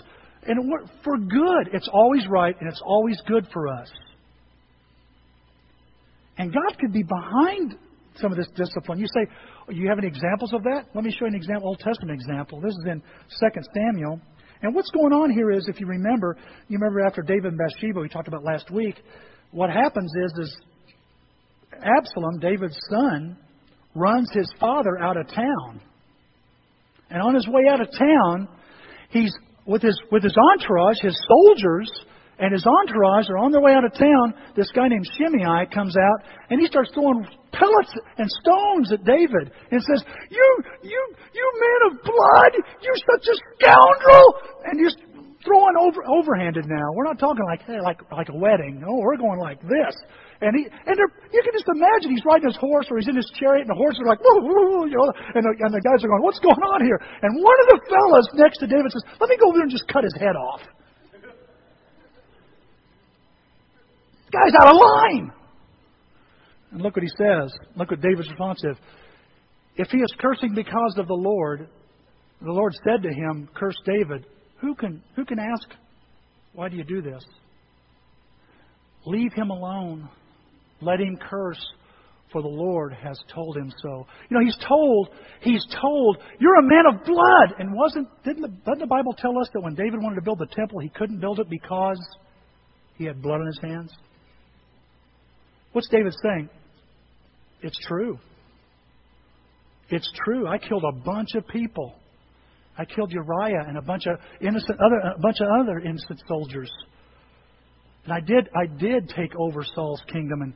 [0.44, 0.72] and
[1.04, 1.74] for good.
[1.74, 3.90] It's always right and it's always good for us.
[6.38, 7.76] And God could be behind
[8.16, 9.00] some of this discipline.
[9.00, 9.28] You say,
[9.70, 10.86] you have any examples of that?
[10.94, 12.62] Let me show you an example, Old Testament example.
[12.62, 14.20] This is in 2 Samuel.
[14.62, 18.00] And what's going on here is, if you remember, you remember after David and Bathsheba,
[18.00, 18.96] we talked about last week,
[19.52, 20.58] what happens is, is
[21.74, 23.38] Absalom, David's son,
[23.96, 25.82] runs his father out of town.
[27.10, 28.48] And on his way out of town,
[29.10, 29.34] he's
[29.66, 31.92] with his, with his entourage, his soldiers,
[32.44, 34.36] and his entourage are on their way out of town.
[34.52, 37.24] This guy named Shimei comes out, and he starts throwing
[37.56, 40.48] pellets and stones at David, and says, "You,
[40.84, 41.02] you,
[41.32, 42.54] you man of blood!
[42.84, 44.28] You're such a scoundrel!"
[44.68, 44.92] And he's
[45.48, 46.92] throwing over, overhanded now.
[46.92, 48.84] We're not talking like hey, like like a wedding.
[48.84, 49.96] No, we're going like this.
[50.44, 53.32] And he and you can just imagine he's riding his horse or he's in his
[53.40, 56.04] chariot and the horses are like woo, woo, you know, and the, and the guys
[56.04, 57.00] are going, what's going on here?
[57.24, 59.72] And one of the fellas next to David says, let me go over there and
[59.72, 60.60] just cut his head off.
[64.34, 65.32] Guy's out of line.
[66.72, 67.54] And look what he says.
[67.76, 68.76] Look what David's response is.
[69.76, 71.68] If he is cursing because of the Lord,
[72.42, 74.26] the Lord said to him, Curse David.
[74.60, 75.68] Who can who can ask,
[76.54, 77.24] why do you do this?
[79.06, 80.10] Leave him alone.
[80.82, 81.64] Let him curse,
[82.32, 84.08] for the Lord has told him so.
[84.30, 85.10] You know, he's told,
[85.42, 87.60] he's told, you're a man of blood.
[87.60, 90.40] And wasn't, didn't the, doesn't the Bible tell us that when David wanted to build
[90.40, 92.00] the temple, he couldn't build it because
[92.98, 93.92] he had blood on his hands?
[95.74, 96.50] What's David saying?
[97.62, 98.18] It's true.
[99.90, 100.48] It's true.
[100.48, 101.96] I killed a bunch of people.
[102.78, 106.72] I killed Uriah and a bunch of innocent other a bunch of other innocent soldiers.
[108.06, 110.54] And I did I did take over Saul's kingdom and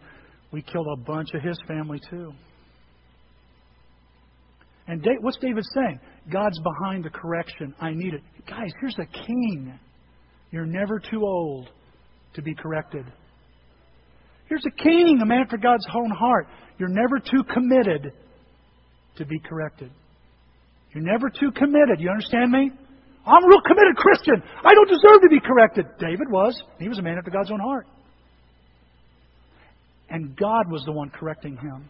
[0.52, 2.32] we killed a bunch of his family too.
[4.88, 6.00] And what's David saying?
[6.32, 7.76] God's behind the correction.
[7.80, 8.22] I need it.
[8.50, 9.78] Guys, here's a king.
[10.52, 11.70] You're never too old
[12.36, 13.06] to be corrected.
[14.48, 16.48] Here's a king, a man after God's own heart.
[16.78, 18.14] You're never too committed
[19.18, 19.92] to be corrected.
[20.94, 22.00] You're never too committed.
[22.00, 22.72] You understand me?
[23.26, 24.42] I'm a real committed Christian.
[24.64, 25.86] I don't deserve to be corrected.
[26.00, 26.62] David was.
[26.80, 27.88] He was a man after God's own heart.
[30.10, 31.90] And God was the one correcting him.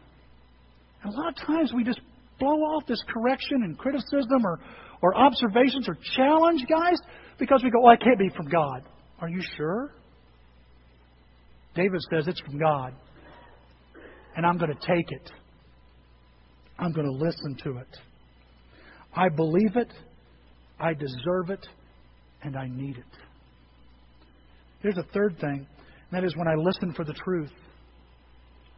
[1.04, 2.00] And a lot of times we just
[2.40, 4.60] blow off this correction and criticism or,
[5.04, 7.00] or observations or challenge, guys,
[7.38, 8.84] because we go, well, I can't be from God.
[9.20, 9.92] Are you sure?
[11.78, 12.94] David says it's from God.
[14.36, 15.32] And I'm going to take it.
[16.80, 17.98] I'm going to listen to it.
[19.16, 19.92] I believe it,
[20.80, 21.66] I deserve it,
[22.44, 23.04] and I need it.
[24.82, 27.52] Here's a third thing, and that is when I listen for the truth.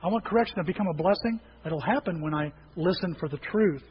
[0.02, 1.42] I want correction to become a blessing.
[1.66, 3.84] It'll happen when I listen for the truth.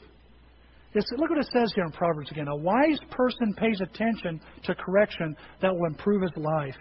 [0.95, 2.49] It's, look what it says here in Proverbs again.
[2.49, 6.75] A wise person pays attention to correction that will improve his life.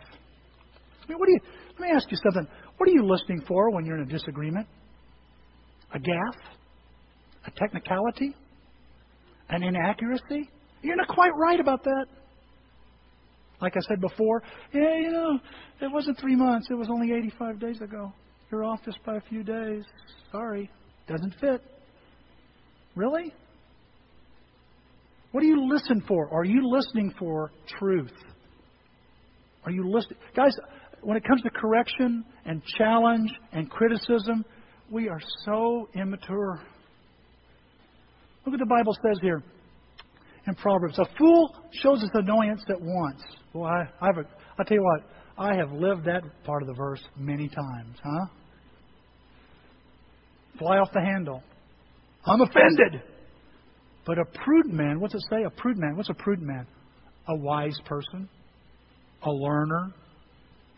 [1.08, 1.40] I mean, what do you,
[1.80, 2.48] let me ask you something.
[2.78, 4.68] What are you listening for when you're in a disagreement?
[5.94, 6.58] A gaffe?
[7.46, 8.36] A technicality?
[9.50, 10.50] An inaccuracy?
[10.82, 12.06] You're not quite right about that.
[13.62, 14.44] Like I said before,
[14.74, 15.40] yeah, you know,
[15.82, 16.68] it wasn't three months.
[16.70, 18.12] It was only 85 days ago.
[18.52, 19.84] You're off just by a few days.
[20.32, 20.70] Sorry.
[21.08, 21.62] Doesn't fit.
[22.96, 23.34] Really?
[25.32, 26.30] What do you listen for?
[26.34, 28.12] Are you listening for truth?
[29.66, 30.20] Are you listening?
[30.36, 30.54] Guys,
[31.08, 34.44] when it comes to correction and challenge and criticism,
[34.92, 36.60] we are so immature.
[38.46, 39.42] Look what the Bible says here
[40.48, 41.00] in Proverbs.
[41.00, 43.22] A fool shows his annoyance at once.
[43.54, 44.28] Well, I, I have a,
[44.60, 48.26] I'll tell you what, I have lived that part of the verse many times, huh?
[50.60, 51.42] Fly off the handle.
[52.26, 53.02] I'm offended.
[54.06, 55.44] But a prudent man, what's it say?
[55.44, 55.96] A prudent man.
[55.96, 56.68] What's a prudent man?
[57.30, 58.28] A wise person,
[59.24, 59.94] a learner,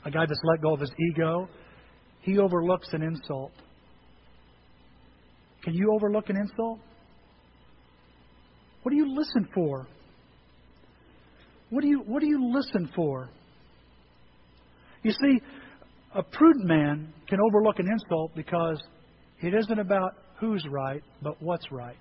[0.05, 1.47] a guy that's let go of his ego.
[2.21, 3.51] He overlooks an insult.
[5.63, 6.79] Can you overlook an insult?
[8.83, 9.87] What do you listen for?
[11.69, 13.29] What do you, what do you listen for?
[15.03, 15.41] You see,
[16.15, 18.81] a prudent man can overlook an insult because
[19.41, 21.97] it isn't about who's right, but what's right.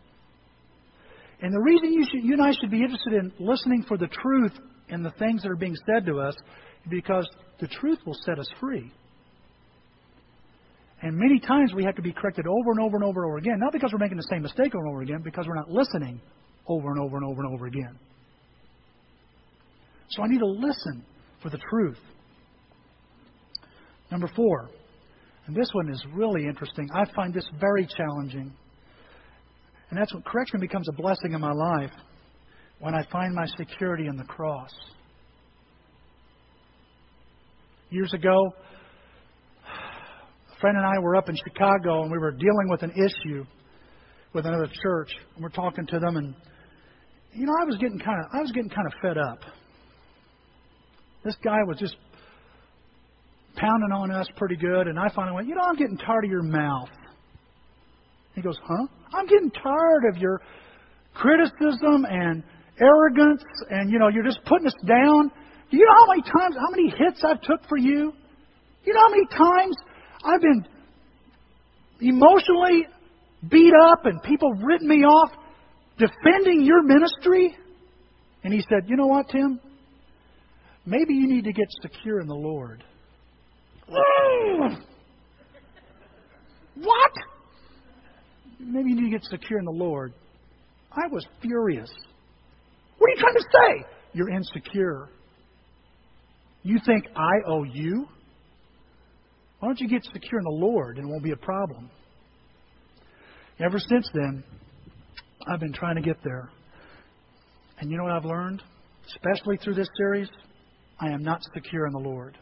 [1.40, 4.08] And the reason you, should, you and I should be interested in listening for the
[4.08, 4.52] truth
[4.88, 6.34] in the things that are being said to us
[6.90, 7.28] because
[7.60, 8.92] the truth will set us free.
[11.00, 13.38] And many times we have to be corrected over and over and over and over
[13.38, 15.70] again, not because we're making the same mistake over and over again, because we're not
[15.70, 16.20] listening
[16.66, 17.98] over and over and over and over again.
[20.10, 21.04] So I need to listen
[21.42, 21.98] for the truth.
[24.10, 24.70] Number four,
[25.46, 26.88] and this one is really interesting.
[26.94, 28.52] I find this very challenging.
[29.90, 31.92] And that's when correction becomes a blessing in my life
[32.80, 34.70] when I find my security in the cross.
[37.90, 38.52] Years ago,
[39.64, 43.44] a friend and I were up in Chicago and we were dealing with an issue
[44.34, 45.10] with another church.
[45.34, 46.34] And we're talking to them and
[47.34, 49.38] you know, I was getting kind of I was getting kind of fed up.
[51.24, 51.96] This guy was just
[53.56, 56.30] pounding on us pretty good, and I finally went, you know, I'm getting tired of
[56.30, 56.88] your mouth.
[58.34, 58.86] He goes, huh?
[59.14, 60.40] I'm getting tired of your
[61.14, 62.42] criticism and
[62.80, 65.30] arrogance, and you know, you're just putting us down.
[65.70, 68.12] Do you know how many times, how many hits I've took for you?
[68.84, 69.76] You know how many times
[70.24, 70.66] I've been
[72.00, 72.86] emotionally
[73.48, 75.30] beat up and people written me off?
[75.98, 77.56] defending your ministry?
[78.44, 79.60] And he said, You know what, Tim?
[80.86, 82.82] Maybe you need to get secure in the Lord.
[86.76, 87.12] what?
[88.58, 90.14] Maybe you need to get secure in the Lord.
[90.92, 91.90] I was furious.
[92.96, 93.86] What are you trying to say?
[94.14, 95.10] You're insecure.
[96.62, 98.06] You think I owe you?
[99.60, 101.90] Why don't you get secure in the Lord and it won't be a problem?
[103.60, 104.44] Ever since then,
[105.52, 106.50] I've been trying to get there.
[107.80, 108.62] And you know what I've learned?
[109.06, 110.28] Especially through this series,
[111.00, 112.36] I am not secure in the Lord.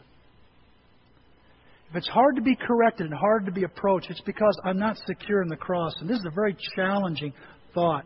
[1.89, 4.97] if it's hard to be corrected and hard to be approached, it's because I'm not
[5.05, 5.93] secure in the cross.
[5.99, 7.33] And this is a very challenging
[7.73, 8.05] thought.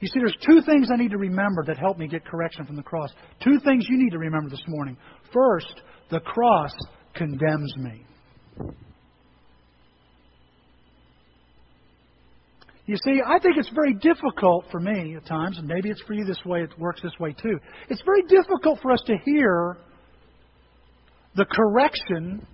[0.00, 2.76] You see, there's two things I need to remember that help me get correction from
[2.76, 3.10] the cross.
[3.42, 4.96] Two things you need to remember this morning.
[5.32, 6.72] First, the cross
[7.14, 8.04] condemns me.
[12.86, 16.14] You see, I think it's very difficult for me at times, and maybe it's for
[16.14, 17.58] you this way, it works this way too.
[17.90, 19.76] It's very difficult for us to hear
[21.34, 22.46] the correction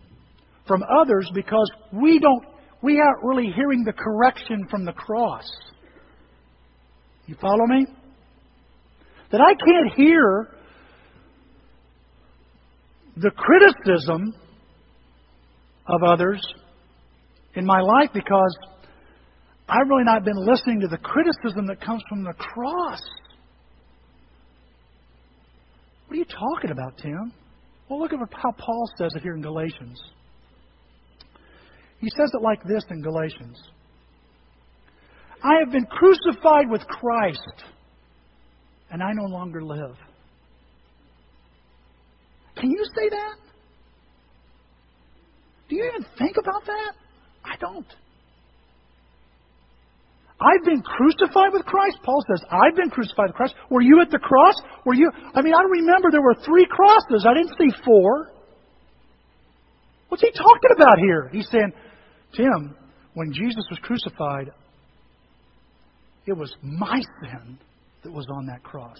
[0.67, 2.45] from others because we don't
[2.83, 5.49] we aren't really hearing the correction from the cross.
[7.27, 7.87] You follow me?
[9.33, 10.49] That I can't hear
[13.17, 14.35] the criticism
[15.87, 16.41] of others
[17.55, 18.57] in my life because
[19.69, 23.01] I've really not been listening to the criticism that comes from the cross.
[26.07, 27.33] What are you talking about, Tim?
[27.89, 30.01] Well, look at how Paul says it here in Galatians.
[31.99, 33.59] He says it like this in Galatians
[35.45, 37.65] I have been crucified with Christ,
[38.91, 39.95] and I no longer live.
[42.57, 43.37] Can you say that?
[45.69, 46.93] Do you even think about that?
[47.45, 47.87] I don't.
[50.41, 51.99] I've been crucified with Christ.
[52.03, 53.55] Paul says, I've been crucified with Christ.
[53.71, 54.55] Were you at the cross?
[54.87, 55.11] Were you?
[55.35, 57.27] I mean, I remember there were three crosses.
[57.29, 58.31] I didn't see four.
[60.09, 61.29] What's he talking about here?
[61.33, 61.73] He's saying,
[62.35, 62.77] Tim,
[63.15, 64.51] when Jesus was crucified,
[66.27, 67.59] it was my sin
[68.03, 68.99] that was on that cross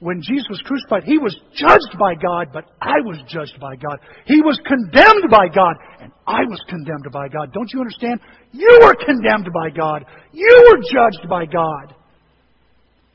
[0.00, 4.00] when Jesus was crucified, he was judged by God, but I was judged by God.
[4.24, 7.52] He was condemned by God, and I was condemned by God.
[7.52, 8.18] Don't you understand?
[8.50, 10.08] You were condemned by God.
[10.32, 11.92] You were judged by God.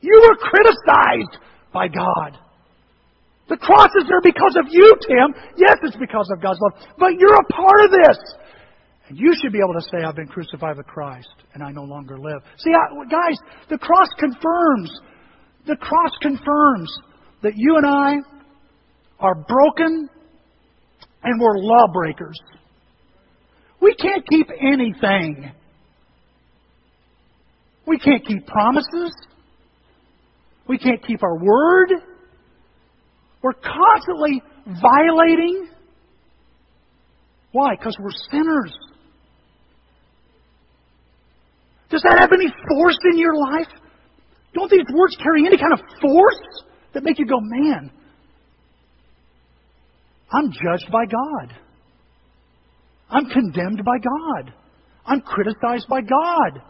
[0.00, 1.42] You were criticized
[1.74, 2.38] by God.
[3.50, 5.34] The cross is there because of you, Tim.
[5.58, 8.18] Yes, it's because of God's love, but you're a part of this.
[9.08, 11.82] And you should be able to say, I've been crucified with Christ, and I no
[11.82, 12.42] longer live.
[12.58, 13.38] See, I, guys,
[13.70, 14.90] the cross confirms
[15.66, 16.96] the cross confirms
[17.42, 18.16] that you and I
[19.18, 20.08] are broken
[21.22, 22.38] and we're lawbreakers.
[23.80, 25.50] We can't keep anything.
[27.86, 29.12] We can't keep promises.
[30.68, 31.92] We can't keep our word.
[33.42, 35.68] We're constantly violating.
[37.52, 37.74] Why?
[37.76, 38.76] Because we're sinners.
[41.90, 43.68] Does that have any force in your life?
[44.54, 47.90] Don't these words carry any kind of force that make you go, man,
[50.32, 51.54] I'm judged by God.
[53.08, 54.52] I'm condemned by God.
[55.04, 56.62] I'm criticized by God.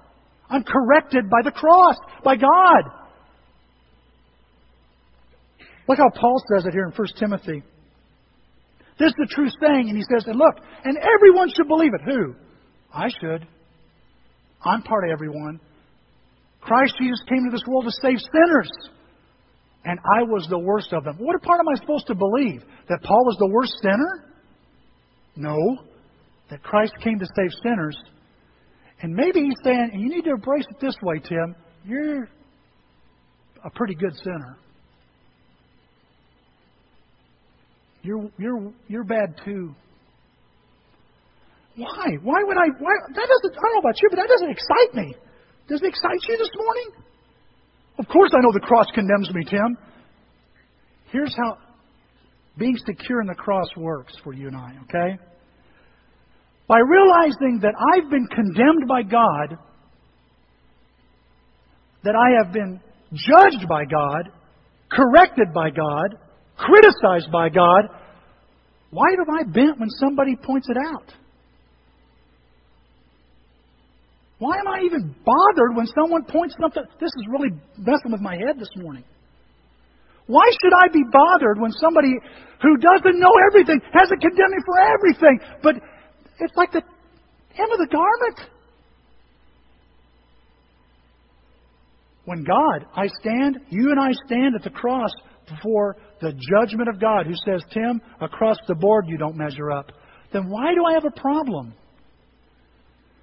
[0.51, 2.93] I'm corrected by the cross, by God.
[5.89, 7.63] Look how Paul says it here in 1 Timothy.
[8.99, 12.01] This is the true saying, and he says, and look, and everyone should believe it.
[12.05, 12.35] Who?
[12.93, 13.47] I should.
[14.67, 15.61] I'm part of everyone.
[16.61, 18.71] Christ Jesus came to this world to save sinners.
[19.85, 21.17] And I was the worst of them.
[21.19, 22.63] What part am I supposed to believe?
[22.89, 24.25] That Paul was the worst sinner?
[25.37, 25.57] No.
[26.51, 27.97] That Christ came to save sinners.
[29.01, 31.55] And maybe he's saying, and you need to embrace it this way, Tim.
[31.85, 32.29] You're
[33.65, 34.59] a pretty good sinner.
[38.03, 39.75] You're, you're, you're bad too.
[41.77, 42.17] Why?
[42.23, 42.69] Why would I?
[42.79, 42.95] Why?
[43.12, 43.53] That doesn't.
[43.53, 45.15] I don't know about you, but that doesn't excite me.
[45.69, 46.89] Does it excite you this morning?
[47.99, 49.77] Of course, I know the cross condemns me, Tim.
[51.12, 51.59] Here's how
[52.59, 55.23] being secure in the cross works for you and I, okay?
[56.69, 59.59] By realizing that I've been condemned by God,
[62.03, 62.81] that I have been
[63.12, 64.31] judged by God,
[64.91, 66.19] corrected by God,
[66.57, 67.85] criticized by God,
[68.91, 71.12] why am I bent when somebody points it out?
[74.38, 76.83] Why am I even bothered when someone points something?
[77.01, 79.05] This is really messing with my head this morning.
[80.27, 82.12] Why should I be bothered when somebody
[82.61, 85.40] who doesn't know everything has a condemning for everything?
[85.62, 85.77] But
[86.40, 86.83] it's like the
[87.55, 88.51] hem of the garment.
[92.25, 95.11] When God, I stand, you and I stand at the cross
[95.49, 99.93] before the judgment of God who says, Tim, across the board you don't measure up.
[100.32, 101.72] Then why do I have a problem?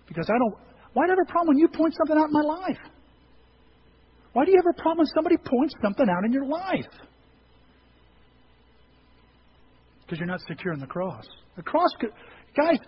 [0.08, 0.56] Because I don't
[0.94, 2.78] why do I have a problem when you point something out in my life?
[4.34, 6.92] Why do you have a problem when somebody points something out in your life?
[10.02, 11.26] Because you're not secure in the cross.
[11.56, 12.10] The cross, could,
[12.56, 12.80] guys,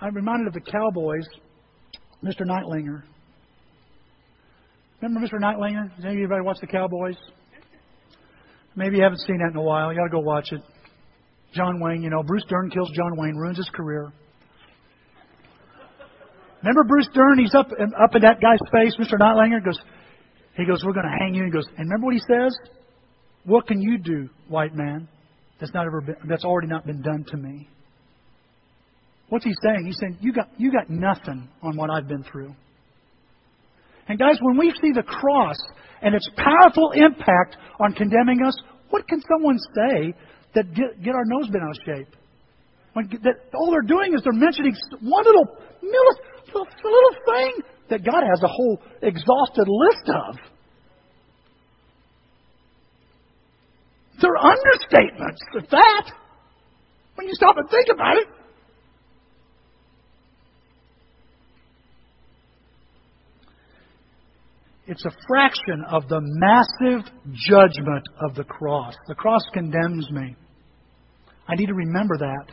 [0.00, 1.26] I'm reminded of the Cowboys,
[2.24, 2.42] Mr.
[2.46, 3.02] Nightlinger.
[5.00, 5.40] Remember Mr.
[5.40, 5.94] Nightlinger?
[5.96, 7.16] Does anybody watch the Cowboys?
[8.74, 9.92] Maybe you haven't seen that in a while.
[9.92, 10.60] You got to go watch it.
[11.52, 14.12] John Wayne, you know, Bruce Dern kills John Wayne, ruins his career.
[16.62, 17.38] Remember Bruce Dern?
[17.38, 19.18] He's up up in that guy's face, Mr.
[19.18, 19.78] Nightlinger goes.
[20.56, 22.56] He goes, "We're going to hang you." He goes, and remember what he says?
[23.44, 25.08] What can you do, white man?
[25.60, 27.68] That's not ever been, that's already not been done to me.
[29.28, 29.86] What's he saying?
[29.86, 32.54] He's saying, you got, you got nothing on what I've been through.
[34.08, 35.56] And guys, when we see the cross
[36.00, 38.54] and its powerful impact on condemning us,
[38.90, 40.14] what can someone say
[40.54, 42.16] that get, get our nose bent out of shape?
[42.98, 45.46] When, that all they're doing is they're mentioning one little,
[45.80, 50.34] little, little thing that God has a whole exhausted list of.
[54.20, 56.10] They're understatements at that.
[57.14, 58.26] When you stop and think about it.
[64.88, 67.08] It's a fraction of the massive
[67.48, 68.94] judgment of the cross.
[69.06, 70.34] The cross condemns me.
[71.46, 72.46] I need to remember that.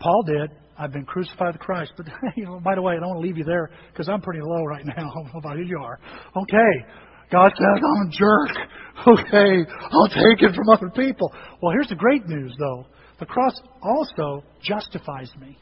[0.00, 0.50] Paul did.
[0.78, 1.92] I've been crucified with Christ.
[1.96, 4.22] But you know, by the way, I don't want to leave you there because I'm
[4.22, 5.12] pretty low right now.
[5.34, 5.98] About who you are.
[6.36, 6.86] Okay.
[7.30, 8.68] God says I'm a jerk.
[9.06, 11.32] Okay, I'll take it from other people.
[11.62, 12.84] Well, here's the great news, though.
[13.18, 15.56] The cross also justifies me.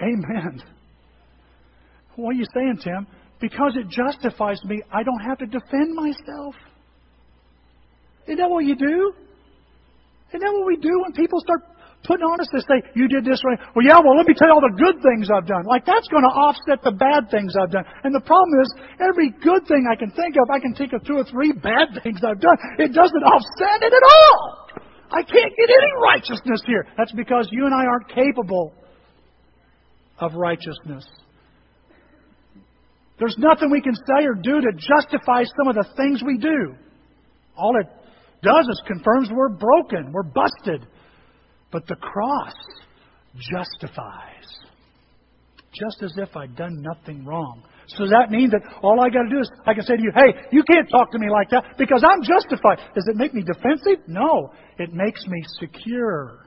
[0.00, 0.62] Amen.
[2.14, 3.06] What are you saying, Tim?
[3.38, 6.54] Because it justifies me, I don't have to defend myself.
[8.26, 9.12] Isn't that what you do?
[10.30, 11.60] Isn't that what we do when people start
[12.06, 12.48] putting on us.
[12.54, 13.58] They say, You did this right.
[13.74, 15.66] Well, yeah, well, let me tell you all the good things I've done.
[15.66, 17.84] Like, that's going to offset the bad things I've done.
[18.06, 18.68] And the problem is,
[19.02, 21.92] every good thing I can think of, I can think of two or three bad
[22.06, 22.56] things I've done.
[22.78, 24.40] It doesn't offset it at all.
[25.10, 26.86] I can't get any righteousness here.
[26.96, 28.74] That's because you and I aren't capable
[30.18, 31.06] of righteousness.
[33.18, 36.74] There's nothing we can say or do to justify some of the things we do.
[37.56, 37.86] All it
[38.42, 40.86] does is confirms we're broken, we're busted.
[41.76, 42.54] But the cross
[43.52, 44.48] justifies.
[45.74, 47.64] Just as if I'd done nothing wrong.
[47.88, 50.02] So does that mean that all I got to do is I can say to
[50.02, 52.78] you, hey, you can't talk to me like that because I'm justified.
[52.94, 54.08] Does it make me defensive?
[54.08, 54.54] No.
[54.78, 56.46] It makes me secure.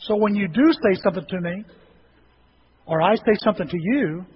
[0.00, 1.64] So when you do say something to me,
[2.84, 4.26] or I say something to you,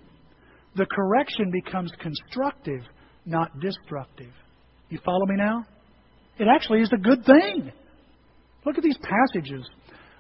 [0.77, 2.81] the correction becomes constructive,
[3.27, 4.33] not destructive.
[4.89, 5.67] You follow me now?
[6.39, 7.71] It actually is a good thing.
[8.69, 9.67] Look at these passages.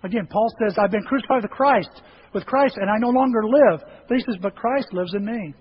[0.02, 2.00] Again, Paul says, I've been crucified with Christ,
[2.32, 3.82] with Christ, and I no longer live.
[4.08, 5.52] But he says, but Christ lives in me.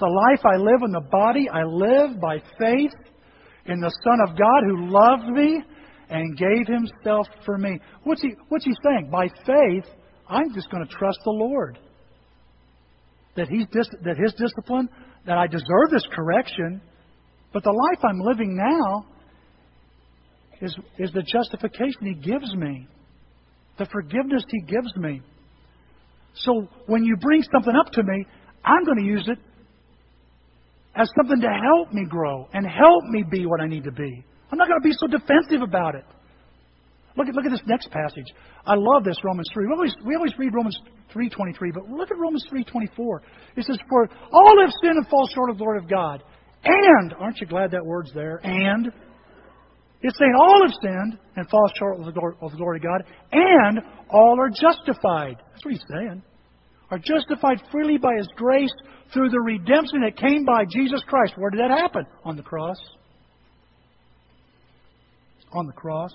[0.00, 2.90] The life I live in the body, I live by faith
[3.66, 5.62] in the Son of God who loved me
[6.10, 7.78] and gave himself for me.
[8.02, 9.08] What's he, what's he saying?
[9.12, 9.84] By faith,
[10.28, 11.78] I'm just going to trust the Lord.
[13.36, 14.88] That, he's dis, that his discipline,
[15.26, 16.82] that I deserve this correction,
[17.52, 19.13] but the life I'm living now
[20.64, 22.88] is, is the justification He gives me,
[23.78, 25.22] the forgiveness He gives me.
[26.34, 28.26] So when you bring something up to me,
[28.64, 29.38] I'm going to use it
[30.96, 34.24] as something to help me grow and help me be what I need to be.
[34.50, 36.04] I'm not going to be so defensive about it.
[37.16, 38.26] Look at, look at this next passage.
[38.66, 39.66] I love this Romans 3.
[39.66, 40.78] We always, we always read Romans
[41.14, 43.18] 3.23, but look at Romans 3.24.
[43.56, 46.22] It says, For all have sinned and fall short of the glory of God.
[46.64, 48.40] And, aren't you glad that word's there?
[48.42, 48.90] And,
[50.04, 52.82] it's saying all have sinned and fall short of the, glory, of the glory of
[52.82, 53.80] God, and
[54.10, 55.36] all are justified.
[55.50, 56.22] That's what he's saying.
[56.90, 58.72] Are justified freely by his grace
[59.14, 61.32] through the redemption that came by Jesus Christ.
[61.38, 62.04] Where did that happen?
[62.22, 62.76] On the cross.
[65.52, 66.12] On the cross.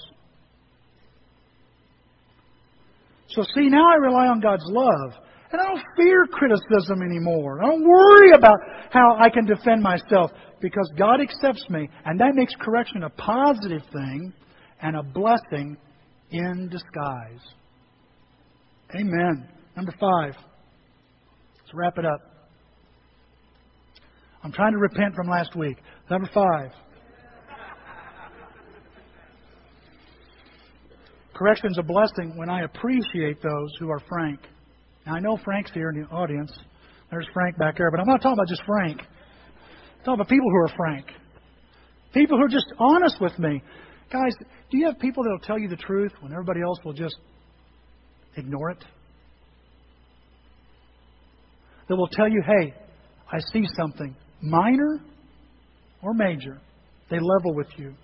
[3.29, 5.13] So, see, now I rely on God's love.
[5.51, 7.63] And I don't fear criticism anymore.
[7.63, 8.57] I don't worry about
[8.91, 10.31] how I can defend myself
[10.61, 14.33] because God accepts me, and that makes correction a positive thing
[14.81, 15.77] and a blessing
[16.31, 17.41] in disguise.
[18.95, 19.47] Amen.
[19.75, 20.35] Number five.
[20.35, 22.19] Let's wrap it up.
[24.43, 25.77] I'm trying to repent from last week.
[26.09, 26.71] Number five.
[31.33, 34.39] Correction is a blessing when I appreciate those who are frank.
[35.09, 36.51] Now, I know Frank's here in the audience.
[37.09, 39.01] There's Frank back there, but I'm not talking about just Frank.
[39.01, 41.07] I'm talking about people who are frank.
[42.13, 43.63] People who are just honest with me.
[44.13, 44.33] Guys,
[44.69, 47.15] do you have people that will tell you the truth when everybody else will just
[48.37, 48.85] ignore it?
[51.87, 52.75] That will tell you, hey,
[53.31, 54.99] I see something minor
[56.03, 56.61] or major.
[57.09, 57.95] They level with you.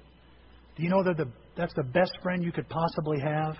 [0.75, 3.57] Do you know that the, that's the best friend you could possibly have?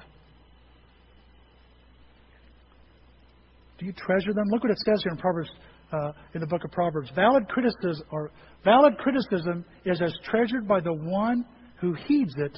[3.78, 4.46] Do you treasure them?
[4.50, 5.50] Look what it says here in Proverbs,
[5.92, 7.10] uh, in the book of Proverbs.
[7.16, 8.32] Valid criticism, or
[8.64, 11.46] valid criticism, is as treasured by the one
[11.82, 12.58] who heeds it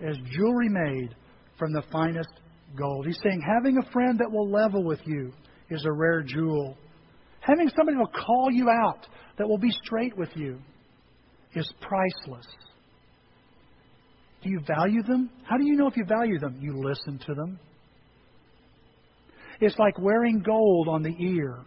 [0.00, 1.14] as jewelry made
[1.58, 2.28] from the finest
[2.78, 3.06] gold.
[3.06, 5.32] He's saying having a friend that will level with you
[5.70, 6.76] is a rare jewel.
[7.40, 9.06] Having somebody who will call you out,
[9.38, 10.58] that will be straight with you,
[11.54, 12.46] is priceless.
[14.42, 15.30] Do you value them?
[15.44, 16.58] How do you know if you value them?
[16.60, 17.58] You listen to them.
[19.60, 21.58] It's like wearing gold on the ear.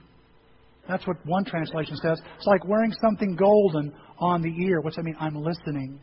[0.88, 2.20] That's what one translation says.
[2.38, 4.82] It's like wearing something golden on the ear.
[4.82, 5.16] What's that mean?
[5.20, 6.00] I'm listening.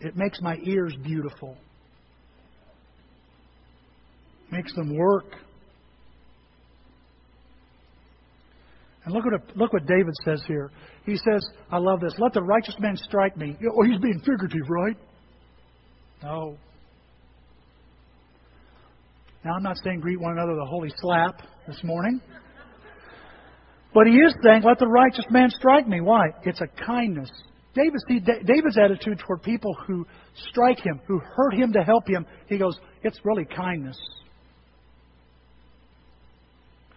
[0.00, 1.56] It makes my ears beautiful.
[4.50, 5.36] Makes them work.
[9.04, 10.70] And look what, look what David says here.
[11.06, 12.14] He says, I love this.
[12.18, 13.56] Let the righteous man strike me.
[13.64, 14.96] Oh, he's being figurative, right?
[16.22, 16.56] No.
[19.44, 22.20] Now, I'm not saying greet one another with a holy slap this morning.
[23.94, 26.00] But he is saying, let the righteous man strike me.
[26.00, 26.28] Why?
[26.44, 27.30] It's a kindness.
[27.74, 30.06] David, see, David's attitude toward people who
[30.50, 33.98] strike him, who hurt him to help him, he goes, it's really kindness.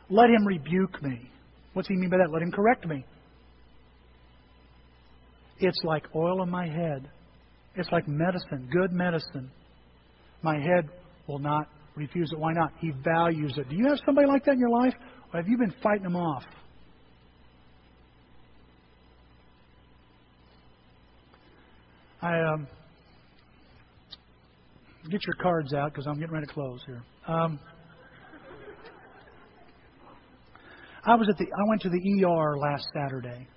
[0.09, 1.29] Let him rebuke me.
[1.73, 2.31] What's he mean by that?
[2.31, 3.03] Let him correct me.
[5.59, 7.09] It's like oil on my head.
[7.75, 9.49] It's like medicine, good medicine.
[10.41, 10.89] My head
[11.27, 12.39] will not refuse it.
[12.39, 12.71] Why not?
[12.79, 13.69] He values it.
[13.69, 14.93] Do you have somebody like that in your life?
[15.33, 16.43] Or have you been fighting them off?
[22.21, 22.67] I um,
[25.11, 27.03] get your cards out because I'm getting ready to close here.
[27.27, 27.59] Um,
[31.05, 33.47] I was at the I went to the ER last Saturday.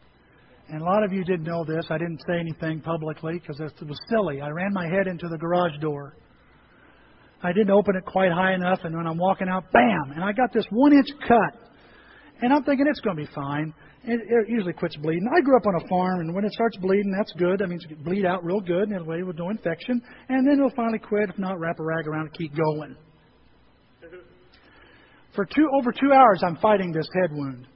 [0.71, 1.87] And a lot of you didn't know this.
[1.89, 4.43] I didn't say anything publicly because it was silly.
[4.43, 6.15] I ran my head into the garage door.
[7.43, 10.13] I didn't open it quite high enough, and when I'm walking out, bam!
[10.15, 11.55] And I got this one inch cut.
[12.41, 13.73] And I'm thinking it's going to be fine.
[14.05, 15.29] It, it usually quits bleeding.
[15.37, 17.59] I grew up on a farm, and when it starts bleeding, that's good.
[17.61, 20.01] That means it bleed out real good, and it'll with no infection.
[20.29, 21.31] And then it'll finally quit.
[21.31, 22.97] If not, wrap a rag around and keep going.
[25.35, 27.67] For two over two hours, I'm fighting this head wound.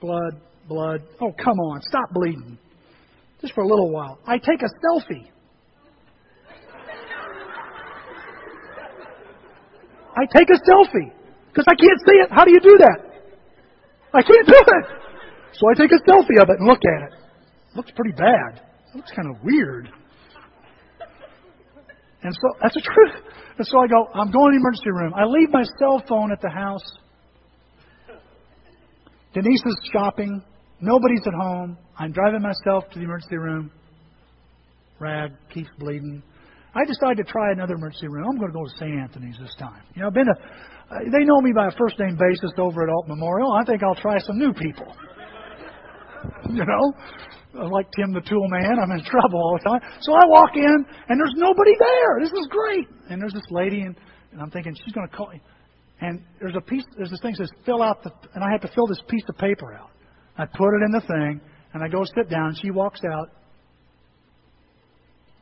[0.00, 1.02] Blood, blood.
[1.20, 2.58] Oh, come on, stop bleeding.
[3.40, 4.18] Just for a little while.
[4.26, 5.28] I take a selfie.
[10.16, 11.12] I take a selfie
[11.48, 12.28] because I can't see it.
[12.30, 12.98] How do you do that?
[14.14, 14.84] I can't do it.
[15.52, 17.12] So I take a selfie of it and look at it.
[17.12, 18.62] it looks pretty bad.
[18.92, 19.90] It looks kind of weird.
[22.22, 23.24] And so that's the truth.
[23.58, 25.12] And so I go, I'm going to the emergency room.
[25.14, 26.84] I leave my cell phone at the house.
[29.32, 30.42] Denise is shopping.
[30.80, 31.78] Nobody's at home.
[31.98, 33.70] I'm driving myself to the emergency room.
[34.98, 36.22] Rag keeps bleeding.
[36.76, 38.28] I decided to try another emergency room.
[38.28, 38.92] I'm going to go to St.
[38.92, 39.80] Anthony's this time.
[39.94, 42.84] You know, I've been a, uh, they know me by a first name basis over
[42.84, 43.50] at Alt Memorial.
[43.52, 44.92] I think I'll try some new people.
[46.52, 46.92] you know,
[47.72, 49.80] like Tim the Tool Man, I'm in trouble all the time.
[50.00, 50.76] So I walk in,
[51.08, 52.20] and there's nobody there.
[52.20, 52.88] This is great.
[53.08, 53.96] And there's this lady, and,
[54.32, 55.40] and I'm thinking she's going to call me.
[56.02, 58.60] And there's a piece, there's this thing that says fill out the, and I have
[58.60, 59.90] to fill this piece of paper out.
[60.36, 61.40] I put it in the thing,
[61.72, 62.54] and I go sit down.
[62.60, 63.30] She walks out.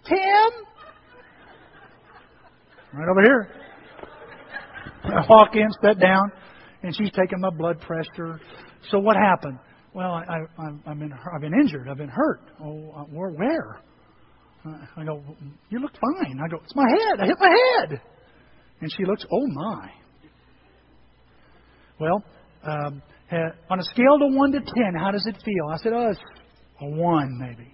[0.06, 0.64] Tim,
[2.96, 3.48] right over here.
[5.04, 6.32] I walk in, sit down,
[6.82, 8.40] and she's taking my blood pressure.
[8.90, 9.58] So what happened?
[9.92, 11.88] Well, I, I, I'm in, I've been injured.
[11.88, 12.40] I've been hurt.
[12.62, 13.30] Oh, uh, where?
[13.30, 13.80] Where?
[14.96, 15.22] I go,
[15.68, 16.40] you look fine.
[16.42, 17.20] I go, it's my head.
[17.20, 18.00] I hit my head.
[18.80, 19.90] And she looks, oh my.
[22.00, 22.24] Well,
[22.64, 23.02] um,
[23.70, 25.66] on a scale of one to ten, how does it feel?
[25.70, 26.20] I said, oh, it's
[26.80, 27.73] a one maybe.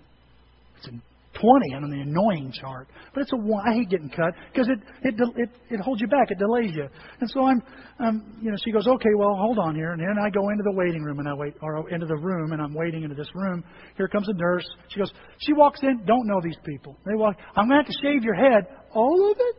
[1.40, 2.88] It's a 20 on the annoying chart.
[3.14, 3.62] But it's a one.
[3.68, 6.30] I hate getting cut because it, it, it, it holds you back.
[6.30, 6.88] It delays you.
[7.20, 7.62] And so I'm,
[7.98, 9.92] um, you know, she goes, okay, well, hold on here.
[9.92, 12.52] And then I go into the waiting room and I wait, or into the room
[12.52, 13.64] and I'm waiting into this room.
[13.96, 14.66] Here comes a nurse.
[14.88, 16.96] She goes, she walks in, don't know these people.
[17.04, 18.66] They walk, I'm going to have to shave your head.
[18.94, 19.56] All of it?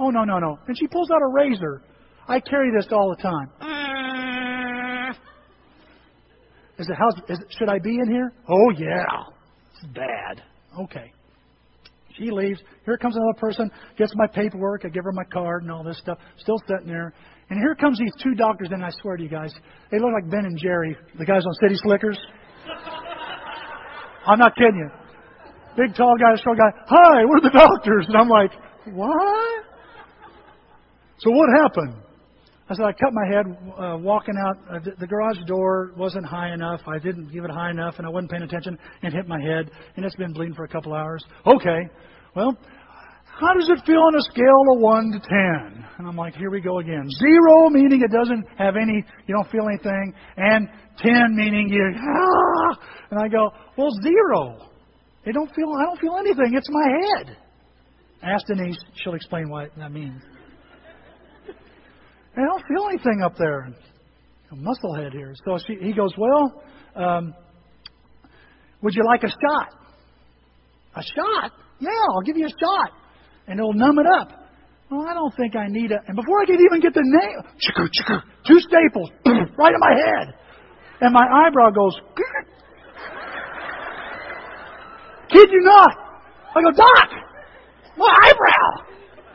[0.00, 0.58] Oh, no, no, no.
[0.66, 1.82] And she pulls out a razor.
[2.28, 3.50] I carry this all the time.
[6.78, 8.32] Is it, how's, is it, should I be in here?
[8.48, 9.37] Oh, yeah.
[9.78, 10.42] It's bad.
[10.80, 11.12] Okay.
[12.16, 12.60] She leaves.
[12.84, 14.84] Here comes another person, gets my paperwork.
[14.84, 16.18] I give her my card and all this stuff.
[16.38, 17.12] Still sitting there.
[17.50, 19.54] And here comes these two doctors, and I swear to you guys,
[19.90, 22.18] they look like Ben and Jerry, the guys on City Slickers.
[24.26, 24.90] I'm not kidding you.
[25.76, 26.70] Big, tall guy, short guy.
[26.88, 28.06] Hi, we're the doctors.
[28.08, 28.50] And I'm like,
[28.92, 29.64] what?
[31.18, 32.02] So what happened?
[32.70, 33.46] I said, I cut my head
[33.78, 34.58] uh, walking out.
[34.70, 36.80] Uh, the garage door wasn't high enough.
[36.86, 39.70] I didn't give it high enough, and I wasn't paying attention and hit my head,
[39.96, 41.24] and it's been bleeding for a couple hours.
[41.46, 41.88] Okay,
[42.36, 42.56] well,
[43.24, 45.84] how does it feel on a scale of 1 to 10?
[45.98, 47.08] And I'm like, here we go again.
[47.18, 52.76] Zero meaning it doesn't have any, you don't feel anything, and 10 meaning you, ah!
[53.10, 54.68] And I go, well, zero.
[55.24, 55.68] They don't feel.
[55.78, 56.54] I don't feel anything.
[56.54, 57.36] It's my head.
[58.22, 58.78] Ask Denise.
[59.02, 60.22] She'll explain what that means.
[62.38, 63.68] I don't feel anything up there.
[64.52, 65.34] A muscle head here.
[65.44, 66.62] So she, he goes, well,
[66.94, 67.34] um,
[68.80, 69.74] would you like a shot?
[70.94, 71.50] A shot?
[71.80, 72.90] Yeah, I'll give you a shot,
[73.48, 74.28] and it'll numb it up.
[74.90, 75.98] Well, I don't think I need it.
[76.06, 77.42] And before I could even get the name,
[78.46, 79.10] two staples
[79.58, 80.34] right in my head,
[81.00, 82.00] and my eyebrow goes.
[85.30, 85.90] Kid you not.
[86.56, 87.10] I go, Doc,
[87.98, 88.86] my eyebrow,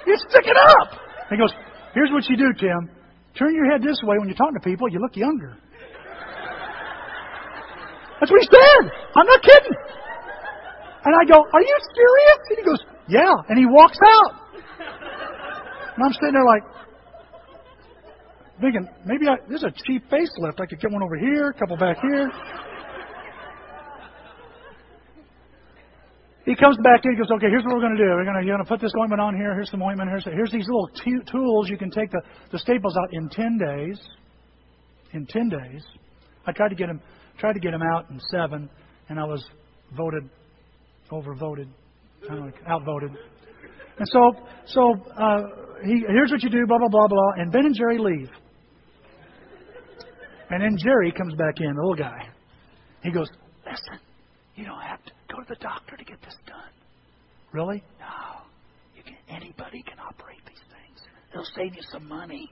[0.08, 0.89] it's sticking up.
[1.30, 1.54] He goes,
[1.94, 2.89] Here's what you do, Tim.
[3.38, 4.89] Turn your head this way when you're talking to people.
[4.89, 5.58] You look younger.
[8.20, 8.91] That's what he said.
[9.16, 9.78] I'm not kidding.
[11.06, 12.39] And I go, Are you serious?
[12.50, 13.34] And he goes, Yeah.
[13.50, 14.32] And he walks out.
[15.96, 16.64] And I'm sitting there like,
[18.62, 20.62] thinking, maybe I, this is a cheap facelift.
[20.62, 22.32] I could get one over here, a couple back here.
[26.46, 27.12] He comes back in.
[27.12, 28.10] He goes, okay, here's what we're going to do.
[28.10, 29.54] We're going to, you're going to put this ointment on here.
[29.54, 30.10] Here's some ointment.
[30.10, 31.70] Here's, here's these little t- tools.
[31.70, 32.22] You can take the,
[32.52, 34.00] the staples out in 10 days.
[35.14, 35.84] In 10 days.
[36.46, 37.00] I tried to get him,
[37.38, 38.70] tried to get him out in seven,
[39.10, 39.44] and I was
[39.96, 40.30] voted,
[41.12, 41.70] overvoted,
[42.28, 43.12] kind of like outvoted.
[43.98, 44.32] And so,
[44.66, 45.41] so uh,
[45.86, 47.32] he, here's what you do, blah blah blah blah.
[47.38, 48.30] And Ben and Jerry leave.
[50.50, 52.28] And then Jerry comes back in, the little guy.
[53.02, 53.30] He goes,
[53.66, 54.00] listen,
[54.56, 56.74] you don't have to go to the doctor to get this done.
[57.52, 57.84] Really?
[58.00, 58.46] No.
[58.96, 61.00] You can, anybody can operate these things.
[61.32, 62.50] It'll save you some money.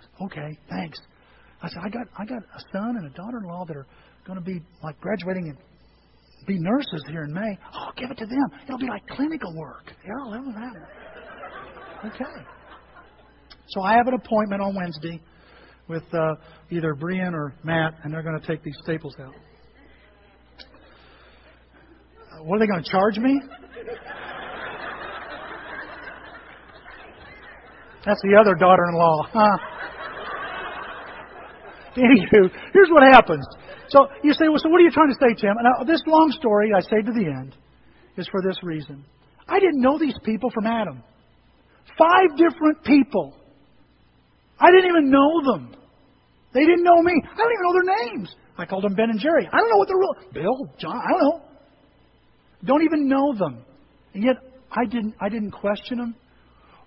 [0.00, 0.98] Said, okay, thanks.
[1.62, 3.86] I said, I got I got a son and a daughter-in-law that are
[4.26, 5.58] going to be like graduating and
[6.46, 7.58] be nurses here in May.
[7.74, 8.60] Oh, give it to them.
[8.64, 9.84] It'll be like clinical work.
[10.04, 10.74] Yeah, I'll live with that.
[12.06, 12.46] Okay.
[13.70, 15.20] So I have an appointment on Wednesday
[15.88, 16.34] with uh,
[16.70, 19.34] either Brian or Matt, and they're going to take these staples out.
[22.42, 23.40] What are they going to charge me?
[28.04, 29.58] That's the other daughter-in-law, huh?
[31.96, 33.44] Anywho, here's what happens.
[33.88, 35.54] So you say, well, so what are you trying to say, Tim?
[35.62, 37.56] Now, this long story, I say to the end,
[38.16, 39.04] is for this reason.
[39.48, 41.02] I didn't know these people from Adam.
[41.98, 43.34] Five different people.
[44.60, 45.74] I didn't even know them.
[46.52, 47.12] They didn't know me.
[47.12, 48.34] I don't even know their names.
[48.56, 49.48] I called them Ben and Jerry.
[49.52, 50.14] I don't know what they're real.
[50.32, 50.96] Bill, John.
[50.96, 51.47] I don't know.
[52.64, 53.64] Don't even know them.
[54.14, 54.36] And yet
[54.70, 56.14] I didn't I didn't question them.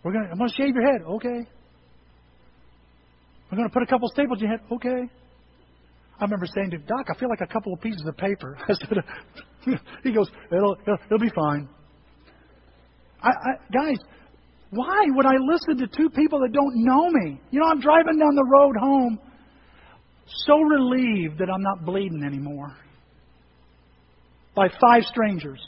[0.04, 1.48] We're gonna I'm gonna shave your head, okay.
[3.50, 5.10] We're gonna put a couple staples in your head, okay.
[6.20, 8.56] I remember saying to Doc, I feel like a couple of pieces of paper.
[8.70, 11.68] I said, he goes, it'll, it'll, it'll be fine.
[13.24, 13.98] I, I, guys,
[14.70, 17.42] why would I listen to two people that don't know me?
[17.50, 19.20] You know, I'm driving down the road home,
[20.46, 22.78] so relieved that I'm not bleeding anymore
[24.56, 25.60] by five strangers.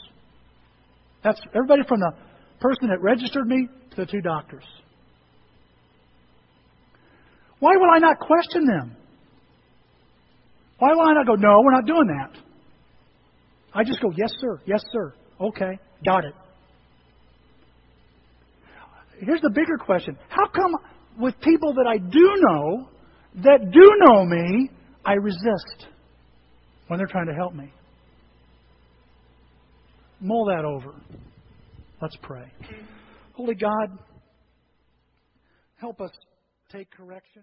[1.22, 2.12] That's everybody from the
[2.60, 4.64] person that registered me to the two doctors.
[7.60, 8.96] Why will I not question them?
[10.78, 12.38] Why will I not go, no, we're not doing that?
[13.72, 15.14] I just go, yes, sir, yes, sir.
[15.40, 16.34] Okay, got it.
[19.20, 20.72] Here's the bigger question How come
[21.18, 22.88] with people that I do know,
[23.42, 24.70] that do know me,
[25.04, 25.86] I resist
[26.88, 27.72] when they're trying to help me?
[30.24, 30.94] Mull that over.
[32.00, 32.50] Let's pray.
[33.34, 33.98] Holy God,
[35.76, 36.10] help us
[36.72, 37.42] take correction.